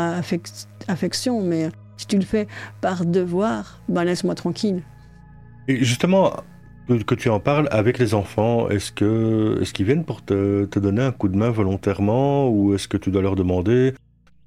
[0.88, 1.42] affection.
[1.42, 2.48] Mais si tu le fais
[2.82, 4.82] par devoir, ben laisse-moi tranquille.
[5.68, 6.34] Et justement,
[6.88, 10.80] que, tu en parles avec les enfants, est-ce que est-ce qu'ils viennent pour te, te,
[10.80, 13.94] donner un coup de main volontairement ou est-ce que tu dois leur demander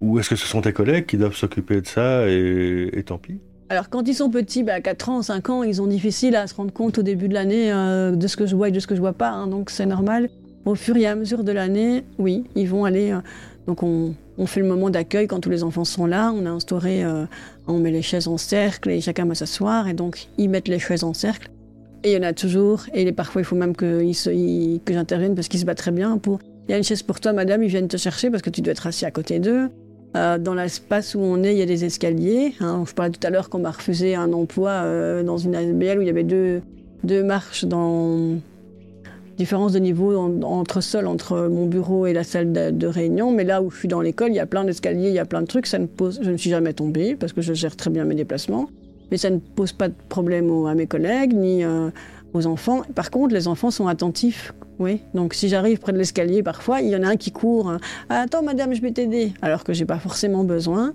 [0.00, 3.40] ou est-ce que ce sont tes collègues qui doivent s'occuper de ça et, tant pis?
[3.70, 6.54] Alors quand ils sont petits, bah, 4 ans, 5 ans, ils ont difficile à se
[6.54, 8.86] rendre compte au début de l'année euh, de ce que je vois et de ce
[8.86, 10.30] que je vois pas, hein, donc c'est normal.
[10.64, 13.10] Au fur et à mesure de l'année, oui, ils vont aller.
[13.10, 13.20] Euh,
[13.66, 16.32] donc on, on, fait le moment d'accueil quand tous les enfants sont là.
[16.34, 17.26] On a instauré, euh,
[17.66, 20.78] on met les chaises en cercle et chacun va s'asseoir et donc ils mettent les
[20.78, 21.50] chaises en cercle.
[22.04, 25.48] Et il y en a toujours, et parfois il faut même que, que j'intervienne parce
[25.48, 26.38] qu'ils se battent très bien pour.
[26.68, 28.60] Il y a une chaise pour toi, madame, ils viennent te chercher parce que tu
[28.60, 29.70] dois être assis à côté d'eux.
[30.16, 32.54] Euh, dans l'espace où on est, il y a des escaliers.
[32.60, 32.84] Hein.
[32.86, 36.02] Je parlais tout à l'heure qu'on m'a refusé un emploi euh, dans une ASBL où
[36.02, 36.62] il y avait deux,
[37.04, 38.38] deux marches dans
[39.36, 43.30] différence de niveau entre sol, entre mon bureau et la salle de, réunion.
[43.30, 45.24] Mais là où je suis dans l'école, il y a plein d'escaliers, il y a
[45.24, 45.66] plein de trucs.
[45.66, 48.16] Ça ne pose, je ne suis jamais tombée parce que je gère très bien mes
[48.16, 48.68] déplacements.
[49.10, 51.90] Mais ça ne pose pas de problème à mes collègues ni euh,
[52.34, 52.82] aux enfants.
[52.94, 54.54] Par contre, les enfants sont attentifs.
[54.78, 57.72] Oui, donc si j'arrive près de l'escalier, parfois, il y en a un qui court.
[58.08, 59.32] Ah, attends, madame, je vais t'aider.
[59.42, 60.94] Alors que j'ai pas forcément besoin.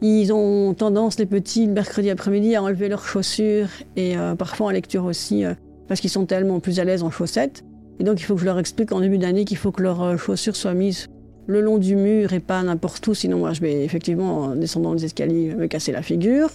[0.00, 4.68] Ils ont tendance, les petits, le mercredi après-midi, à enlever leurs chaussures et euh, parfois
[4.68, 5.54] en lecture aussi, euh,
[5.88, 7.64] parce qu'ils sont tellement plus à l'aise en chaussettes.
[7.98, 10.16] Et donc, il faut que je leur explique en début d'année qu'il faut que leurs
[10.18, 11.08] chaussures soient mises
[11.48, 14.92] le long du mur et pas n'importe où, sinon moi je vais effectivement, en descendant
[14.92, 16.50] les escaliers, me casser la figure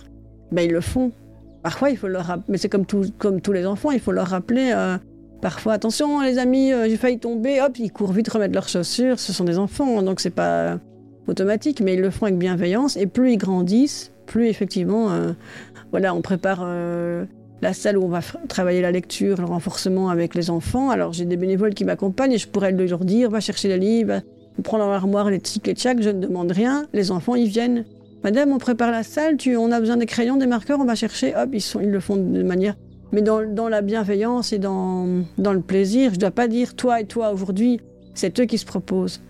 [0.54, 1.12] ben, ils le font.
[1.64, 2.86] Parfois, il faut leur rappeler, mais c'est comme,
[3.18, 4.98] comme tous les enfants, il faut leur rappeler euh,
[5.42, 9.20] parfois, attention les amis, euh, j'ai failli tomber, hop, ils courent vite remettre leurs chaussures,
[9.20, 10.78] ce sont des enfants, donc c'est pas
[11.28, 15.32] automatique, mais ils le font avec bienveillance, et plus ils grandissent, plus effectivement, euh,
[15.92, 16.68] voilà, on prépare
[17.64, 20.90] la salle où on va travailler la lecture, le renforcement avec les enfants.
[20.90, 24.22] Alors j'ai des bénévoles qui m'accompagnent et je pourrais leur dire, va chercher les livres,
[24.64, 27.86] prendre dans l'armoire les tics et tchac, je ne demande rien, les enfants ils viennent.
[28.24, 30.96] Madame, on prépare la salle, tu, on a besoin des crayons, des marqueurs, on va
[30.96, 31.36] chercher.
[31.36, 32.76] Hop, ils, le font de manière.
[33.12, 37.02] Mais dans, la bienveillance et dans, dans le plaisir, je ne dois pas dire toi
[37.02, 37.82] et toi aujourd'hui,
[38.14, 39.22] c'est eux qui se proposent.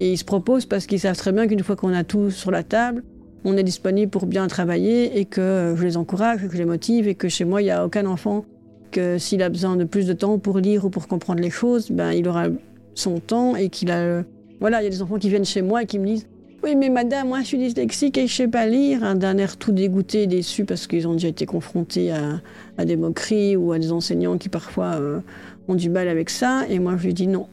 [0.00, 2.50] Et ils se proposent parce qu'ils savent très bien qu'une fois qu'on a tout sur
[2.50, 3.04] la table,
[3.44, 7.06] on est disponible pour bien travailler et que je les encourage, que je les motive
[7.06, 8.44] et que chez moi, il n'y a aucun enfant
[8.90, 11.90] que s'il a besoin de plus de temps pour lire ou pour comprendre les choses,
[11.90, 12.46] ben, il aura
[12.94, 14.22] son temps et qu'il a...
[14.60, 16.26] Voilà, il y a des enfants qui viennent chez moi et qui me disent
[16.68, 19.02] oui, mais madame, moi je suis dyslexique et je sais pas lire.
[19.02, 23.56] Un d'un air tout dégoûté, déçu parce qu'ils ont déjà été confrontés à, des moqueries
[23.56, 25.20] ou à des enseignants qui parfois euh,
[25.66, 26.64] ont du mal avec ça.
[26.68, 27.46] Et moi je lui dis non,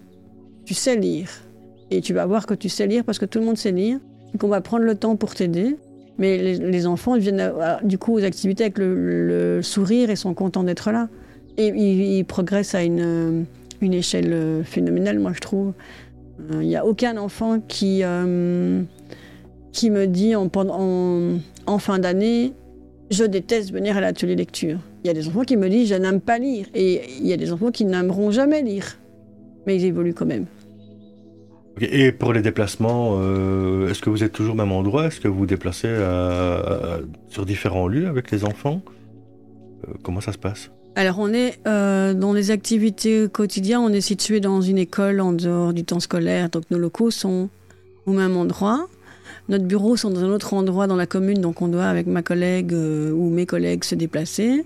[0.66, 1.30] tu sais lire.
[1.91, 3.99] Et tu vas voir que tu sais lire parce que tout le monde sait lire
[4.34, 5.78] et qu'on va prendre le temps pour t'aider.
[6.18, 7.53] Mais les, enfants viennent
[7.84, 11.07] du coup aux activités avec le, sourire et sont contents d'être là.
[11.57, 13.45] Et ils, progressent à une,
[13.82, 15.74] une échelle phénoménale, moi je trouve.
[16.40, 18.82] Il euh, n'y a aucun enfant qui, euh,
[19.72, 20.50] qui me dit en,
[21.80, 22.54] fin d'année
[23.10, 24.80] Je déteste venir à l'atelier lecture.
[25.04, 26.68] Il y a des enfants qui me disent Je n'aime pas lire.
[26.74, 28.98] Et il y a des enfants qui n'aimeront jamais lire.
[29.66, 30.46] Mais ils évoluent quand même.
[31.82, 35.08] Et pour les déplacements, euh, est-ce que vous êtes toujours au même endroit?
[35.08, 35.94] Est-ce que vous vous déplacez
[37.30, 38.82] sur différents lieux avec les enfants?
[40.02, 40.72] Comment ça se passe?
[40.96, 45.34] Alors on est euh, dans les activités quotidiennes, on est situé dans une école en
[45.34, 47.50] dehors du temps scolaire, donc nos locaux sont
[48.06, 48.88] au même endroit.
[49.50, 52.24] Notre bureau sont dans un autre endroit dans la commune, donc on doit avec ma
[52.24, 54.66] collègue euh, ou mes collègues se déplacer.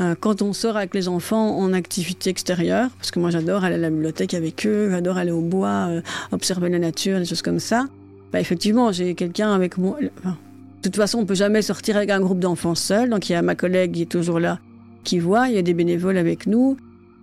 [0.00, 3.74] Euh, quand on sort avec les enfants en activité extérieure, parce que moi j'adore aller
[3.74, 5.88] à la bibliothèque avec eux, j'adore aller au bois,
[6.30, 7.86] observer la nature, des choses comme ça.
[8.32, 9.98] Bah, effectivement, j'ai quelqu'un avec moi.
[10.00, 10.08] de
[10.80, 13.42] toute façon, on peut jamais sortir avec un groupe d'enfants seul, donc il y a
[13.42, 14.60] ma collègue qui est toujours là
[15.06, 16.76] qui voient, il y a des bénévoles avec nous.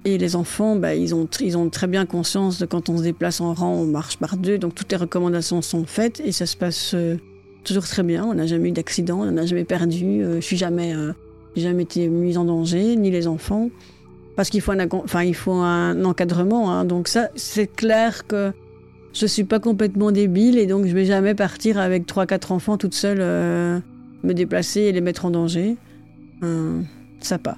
[0.06, 3.04] Et les enfants, bah, ils, ont, ils ont très bien conscience de quand on se
[3.04, 4.58] déplace en rang, on marche par deux.
[4.58, 7.16] Donc toutes les recommandations sont faites et ça se passe euh,
[7.64, 8.26] toujours très bien.
[8.26, 10.22] On n'a jamais eu d'accident, on n'a jamais perdu.
[10.22, 11.14] Euh, je suis jamais, euh,
[11.56, 13.70] jamais été mise en danger, ni les enfants.
[14.36, 16.72] Parce qu'il faut un, faut un encadrement.
[16.72, 16.84] Hein.
[16.84, 18.52] Donc ça, c'est clair que
[19.14, 22.78] je suis pas complètement débile et donc je vais jamais partir avec trois, quatre enfants
[22.78, 25.78] toute seule, me déplacer et les mettre en danger.
[27.22, 27.58] ça pas.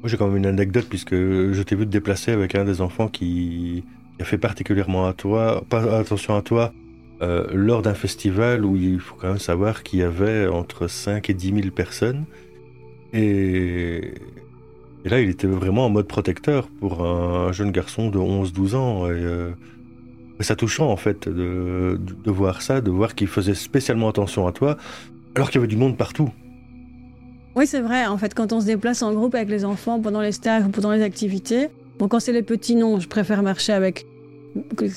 [0.00, 2.80] Moi, j'ai quand même une anecdote puisque je t'ai vu te déplacer avec un des
[2.80, 3.82] enfants qui,
[4.20, 6.72] a fait particulièrement attention à toi,
[7.20, 11.28] euh, lors d'un festival où il faut quand même savoir qu'il y avait entre 5
[11.30, 12.24] et 10 000 personnes.
[13.12, 14.14] Et
[15.04, 19.06] là, il était vraiment en mode protecteur pour un jeune garçon de 11-12 ans.
[19.06, 19.50] Et, euh,
[20.40, 24.52] c'est touchant, en fait, de, de, voir ça, de voir qu'il faisait spécialement attention à
[24.52, 24.76] toi,
[25.34, 26.30] alors qu'il y avait du monde partout.
[27.56, 28.06] Oui, c'est vrai.
[28.06, 30.68] En fait, quand on se déplace en groupe avec les enfants pendant les stages ou
[30.68, 31.68] pendant les activités,
[31.98, 34.06] bon, quand c'est les petits, non, je préfère marcher avec.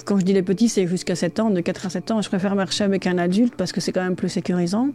[0.06, 2.30] Quand je dis les petits, c'est jusqu'à 7 ans, de 4 à 7 ans, je
[2.30, 4.90] préfère marcher avec un adulte parce que c'est quand même plus sécurisant.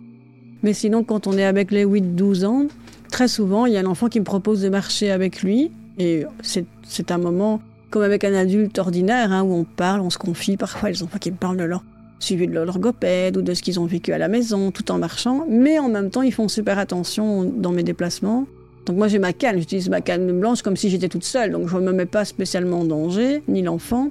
[0.63, 2.67] Mais sinon, quand on est avec les 8-12 ans,
[3.11, 5.71] très souvent, il y a un enfant qui me propose de marcher avec lui.
[5.99, 10.19] Et c'est un moment comme avec un adulte ordinaire, hein, où on parle, on se
[10.19, 10.57] confie.
[10.57, 11.85] Parfois, les enfants qui me parlent de leur
[12.19, 14.99] suivi de leur logopède ou de ce qu'ils ont vécu à la maison, tout en
[14.99, 15.47] marchant.
[15.49, 18.47] Mais en même temps, ils font super attention dans mes déplacements.
[18.87, 19.59] Donc moi, j'ai ma canne.
[19.59, 21.51] J'utilise ma canne blanche comme si j'étais toute seule.
[21.51, 24.11] Donc je ne me mets pas spécialement en danger, ni l'enfant.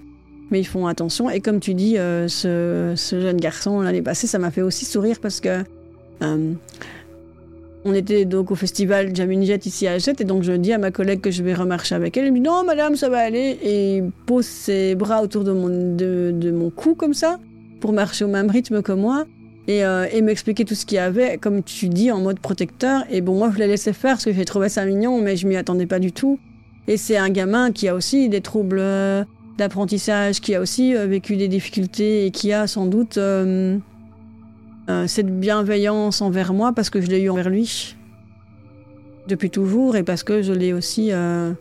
[0.51, 1.29] Mais ils font attention.
[1.29, 5.19] Et comme tu dis, euh, ce, jeune garçon l'année passée, ça m'a fait aussi sourire
[5.19, 5.63] parce que
[6.21, 6.53] euh,
[7.87, 10.89] on était donc au festival Jaminjet ici à Hachette et donc je dis à ma
[10.89, 12.25] collègue que je vais remarcher avec elle.
[12.25, 15.51] Elle me dit non madame ça va aller et pose ses bras autour de,
[16.51, 17.39] mon cou comme ça
[17.85, 19.27] pour marcher au même rythme que moi
[19.67, 23.03] et, euh, et m'expliquer tout ce qu'il y avait comme tu dis en mode protecteur.
[23.11, 25.47] Et bon moi je l'ai laissé faire parce que j'ai trouvé ça mignon mais je
[25.47, 26.39] m'y attendais pas du tout.
[26.87, 29.23] Et c'est un gamin qui a aussi des troubles euh,
[29.59, 33.77] d'apprentissage qui a aussi vécu des difficultés et qui a sans doute euh,
[35.05, 37.95] cette bienveillance envers moi parce que je l'ai eu envers lui
[39.27, 41.51] depuis toujours et parce que je l'ai aussi euh,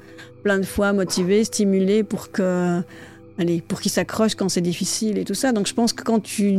[0.42, 2.80] plein de fois motivé, stimulé pour que,
[3.38, 5.52] allez, pour qu'il s'accroche quand c'est difficile et tout ça.
[5.52, 6.58] Donc je pense que quand tu,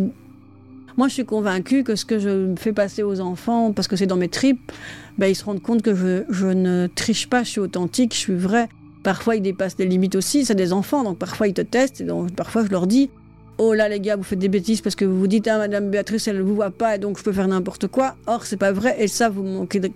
[0.98, 4.08] moi je suis convaincue que ce que je fais passer aux enfants, parce que c'est
[4.08, 4.72] dans mes tripes,
[5.18, 8.20] ben, ils se rendent compte que je, je ne triche pas, je suis authentique, je
[8.20, 8.70] suis vrai.
[9.04, 12.06] Parfois ils dépassent des limites aussi, c'est des enfants, donc parfois ils te testent et
[12.06, 13.10] donc parfois je leur dis
[13.58, 15.90] oh là les gars, vous faites des bêtises parce que vous vous dites, ah Madame
[15.90, 18.16] Béatrice, elle ne vous voit pas et donc je peux faire n'importe quoi.
[18.28, 19.90] Or, c'est pas vrai et ça, vous manquez de...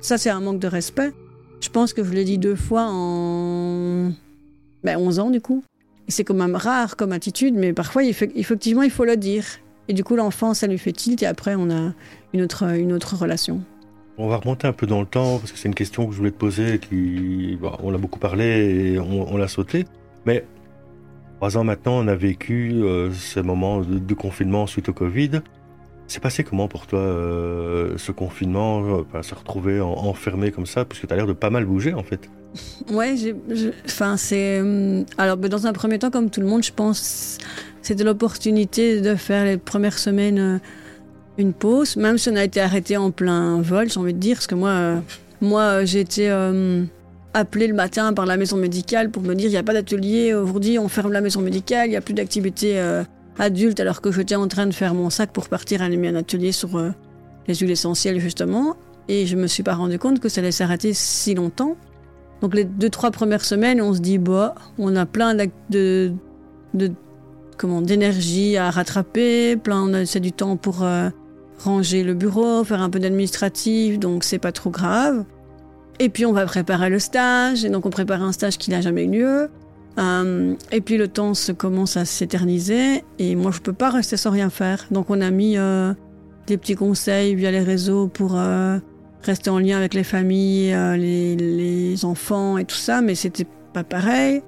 [0.00, 1.12] Ça, c'est un manque de respect.
[1.60, 4.12] Je pense que je l'ai dit deux fois en
[4.84, 5.64] ben, 11 ans du coup.
[6.08, 9.44] C'est quand même rare comme attitude, mais parfois, effectivement, il faut le dire.
[9.88, 11.92] Et du coup, l'enfant, ça lui fait tilt et après, on a
[12.32, 13.60] une autre, une autre relation.
[14.16, 16.18] On va remonter un peu dans le temps parce que c'est une question que je
[16.18, 18.44] voulais te poser, qui, on l'a beaucoup parlé
[18.94, 19.84] et on, on l'a sauté.
[20.26, 20.44] Mais
[21.38, 25.40] Trois ans maintenant, on a vécu euh, ce moment de, confinement suite au Covid.
[26.08, 31.06] C'est passé comment pour toi euh, ce confinement, euh, se retrouver enfermé comme ça, puisque
[31.06, 32.28] tu as l'air de pas mal bouger en fait?
[32.90, 33.14] Ouais,
[33.84, 34.62] enfin c'est.
[35.18, 37.38] Alors ben, dans un premier temps, comme tout le monde, je pense,
[37.82, 40.60] c'était l'opportunité de faire les premières semaines
[41.36, 44.36] une pause, même si on a été arrêté en plein vol, j'ai envie de dire,
[44.36, 45.02] parce que moi,
[45.40, 46.28] moi j'étais
[47.34, 50.34] appelé le matin par la maison médicale pour me dire il n'y a pas d'atelier,
[50.34, 53.04] aujourd'hui on ferme la maison médicale, il n'y a plus d'activité euh,
[53.38, 56.52] adulte alors que j'étais en train de faire mon sac pour partir animer un atelier
[56.52, 56.90] sur euh,
[57.46, 58.76] les huiles essentielles justement.
[59.08, 61.76] Et je me suis pas rendu compte que ça allait s'arrêter si longtemps.
[62.40, 65.34] Donc les deux, trois premières semaines, on se dit, bah, on a plein
[65.70, 66.12] de,
[67.56, 71.10] comment d'énergie à rattraper, plein c'est du temps pour euh,
[71.58, 75.24] ranger le bureau, faire un peu d'administratif, donc c'est pas trop grave.
[75.98, 78.80] Et puis on va préparer le stage, et donc on prépare un stage qui n'a
[78.80, 79.50] jamais eu lieu.
[79.98, 84.16] Euh, et puis le temps se commence à s'éterniser, et moi je peux pas rester
[84.16, 84.86] sans rien faire.
[84.92, 85.92] Donc on a mis euh,
[86.46, 88.38] des petits conseils via les réseaux pour
[89.22, 93.84] rester en lien avec les familles, les, les, enfants et tout ça, mais c'était pas
[93.84, 94.42] pareil.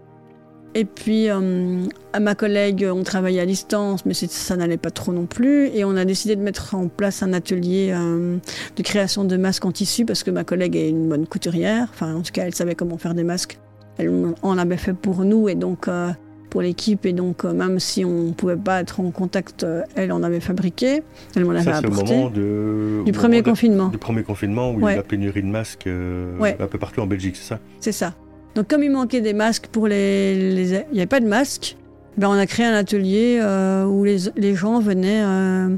[0.75, 5.13] Et puis, euh, à ma collègue, on travaillait à distance, mais ça n'allait pas trop
[5.13, 5.67] non plus.
[5.69, 8.37] Et on a décidé de mettre en place un atelier euh,
[8.77, 11.89] de création de masques en tissu, parce que ma collègue est une bonne couturière.
[11.91, 13.59] Enfin, en tout cas, elle savait comment faire des masques.
[13.99, 14.11] Elle
[14.43, 16.11] en avait fait pour nous et donc euh,
[16.51, 17.07] pour l'équipe.
[17.07, 21.03] Et donc, même si on ne pouvait pas être en contact, elle en avait fabriqué.
[21.35, 22.03] Elle m'en avait apporté.
[22.03, 23.03] Au moment de...
[23.05, 23.89] du premier confinement.
[23.89, 27.07] du premier confinement, où il y a la pénurie de masques un peu partout en
[27.07, 27.59] Belgique, c'est ça?
[27.81, 28.15] C'est ça.
[28.55, 30.85] Donc comme il manquait des masques pour les...
[30.91, 31.77] Il n'y avait pas de masques,
[32.17, 35.77] ben on a créé un atelier euh, où les, les, gens venaient euh,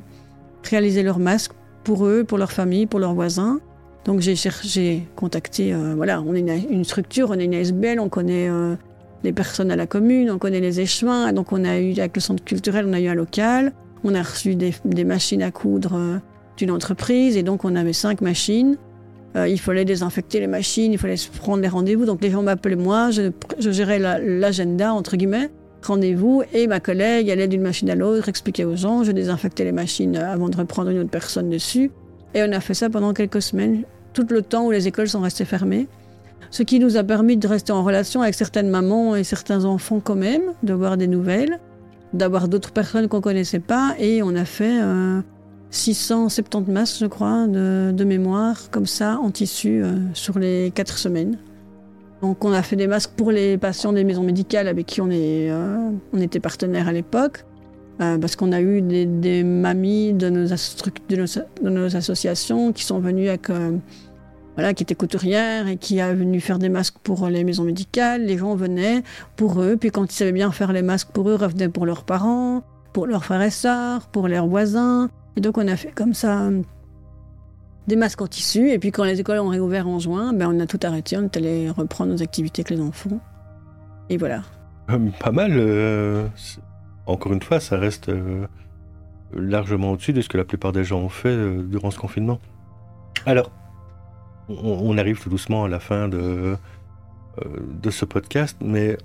[0.68, 1.52] réaliser leurs masques
[1.84, 3.60] pour eux, pour leur famille, pour leurs voisins.
[4.04, 8.08] Donc j'ai cherché, contacté, euh, voilà, on est une, structure, on est une SBL, on
[8.08, 8.48] connaît
[9.24, 12.20] les personnes à la commune, on connaît les échevins, donc on a eu, avec le
[12.20, 13.72] centre culturel, on a eu un local,
[14.04, 16.20] on a reçu des, des machines à coudre
[16.56, 18.76] d'une entreprise, et donc on avait cinq machines.
[19.36, 22.04] Euh, il fallait désinfecter les machines, il fallait prendre les rendez-vous.
[22.04, 23.30] Donc les gens m'appelaient moi, je,
[23.70, 25.50] gérais l'agenda, entre guillemets,
[25.82, 29.72] rendez-vous, et ma collègue allait d'une machine à l'autre, expliquer aux gens, je désinfectais les
[29.72, 31.90] machines avant de reprendre une autre personne dessus.
[32.34, 35.20] Et on a fait ça pendant quelques semaines, tout le temps où les écoles sont
[35.20, 35.88] restées fermées.
[36.52, 39.98] Ce qui nous a permis de rester en relation avec certaines mamans et certains enfants
[39.98, 41.58] quand même, de voir des nouvelles,
[42.12, 44.80] d'avoir d'autres personnes qu'on connaissait pas, et on a fait...
[44.80, 45.20] Euh,
[45.74, 51.38] 670 masques, je crois, de, mémoire, comme ça, en tissu, euh, sur les quatre semaines.
[52.20, 55.08] Donc on a fait des masques pour les patients des maisons médicales avec qui on,
[55.10, 55.90] euh,
[56.20, 57.44] était partenaire à l'époque.
[58.00, 63.76] Euh, parce qu'on a eu des, mamies de nos, associations qui sont venues avec, euh,
[64.54, 68.24] voilà, qui étaient couturières et qui a venu faire des masques pour les maisons médicales.
[68.24, 69.02] Les gens venaient
[69.36, 72.04] pour eux, puis quand ils savaient bien faire les masques pour eux, revenaient pour leurs
[72.04, 75.08] parents, pour leurs frères et sœurs, pour leurs voisins.
[75.36, 76.50] Et donc on a fait comme ça
[77.86, 78.70] des masques en tissu.
[78.70, 81.24] Et puis quand les écoles ont réouvert en juin, ben, on a tout arrêté, on
[81.24, 83.20] est allé reprendre nos activités avec les enfants.
[84.08, 84.42] Et voilà.
[84.90, 85.52] Euh, pas mal.
[85.54, 86.26] Euh,
[87.06, 88.46] encore une fois, ça reste euh,
[89.34, 92.38] largement au-dessus de ce que la plupart des gens ont fait durant ce confinement.
[93.26, 93.50] Alors,
[94.48, 97.44] on, arrive tout doucement à la fin de, euh,
[97.82, 98.96] de ce podcast, mais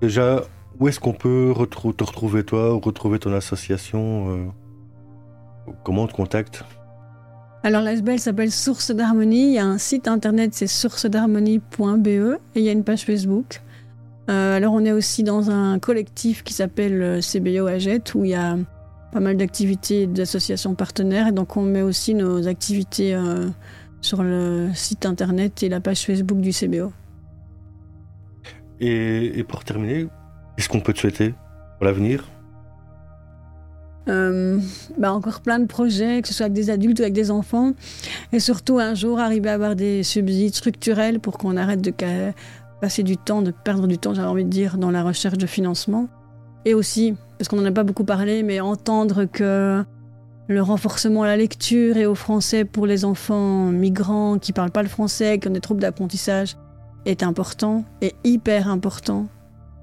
[0.00, 0.42] déjà,
[0.78, 4.52] où est-ce qu'on peut te retrouver toi, ou retrouver ton association
[5.84, 6.64] Comment on te contacte?
[7.62, 9.48] Alors l'ASBL s'appelle Source d'Harmonie.
[9.48, 13.60] Il y a un site internet, c'est sourcedharmonie.be et il y a une page Facebook.
[14.30, 18.30] Euh, alors on est aussi dans un collectif qui s'appelle euh, CBO Aget où il
[18.30, 18.56] y a
[19.12, 23.48] pas mal d'activités d'associations partenaires et donc on met aussi nos activités euh,
[24.00, 26.92] sur le site internet et la page Facebook du CBO.
[28.80, 30.06] Et, et pour terminer,
[30.56, 31.34] qu'est-ce qu'on peut te souhaiter
[31.78, 32.24] pour l'avenir?
[34.08, 34.58] Euh,
[34.98, 37.72] bah encore plein de projets, que ce soit avec des adultes ou avec des enfants.
[38.32, 41.92] Et surtout, un jour, arriver à avoir des subsides structurels pour qu'on arrête de
[42.80, 45.46] passer du temps, de perdre du temps, j'avais envie de dire, dans la recherche de
[45.46, 46.08] financement.
[46.64, 49.84] Et aussi, parce qu'on n'en a pas beaucoup parlé, mais entendre que
[50.50, 54.72] le renforcement à la lecture et au français pour les enfants migrants qui ne parlent
[54.72, 56.56] pas le français, qui ont des troubles d'apprentissage,
[57.06, 59.28] est important, et hyper important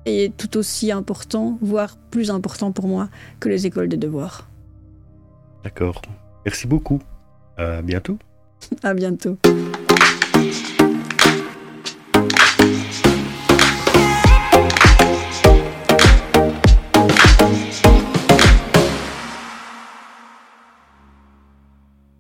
[0.05, 3.09] est tout aussi important, voire plus important pour moi
[3.39, 4.47] que les écoles des devoirs.
[5.63, 6.01] D'accord.
[6.45, 7.01] Merci beaucoup.
[7.57, 8.17] À bientôt.
[8.83, 9.37] à bientôt.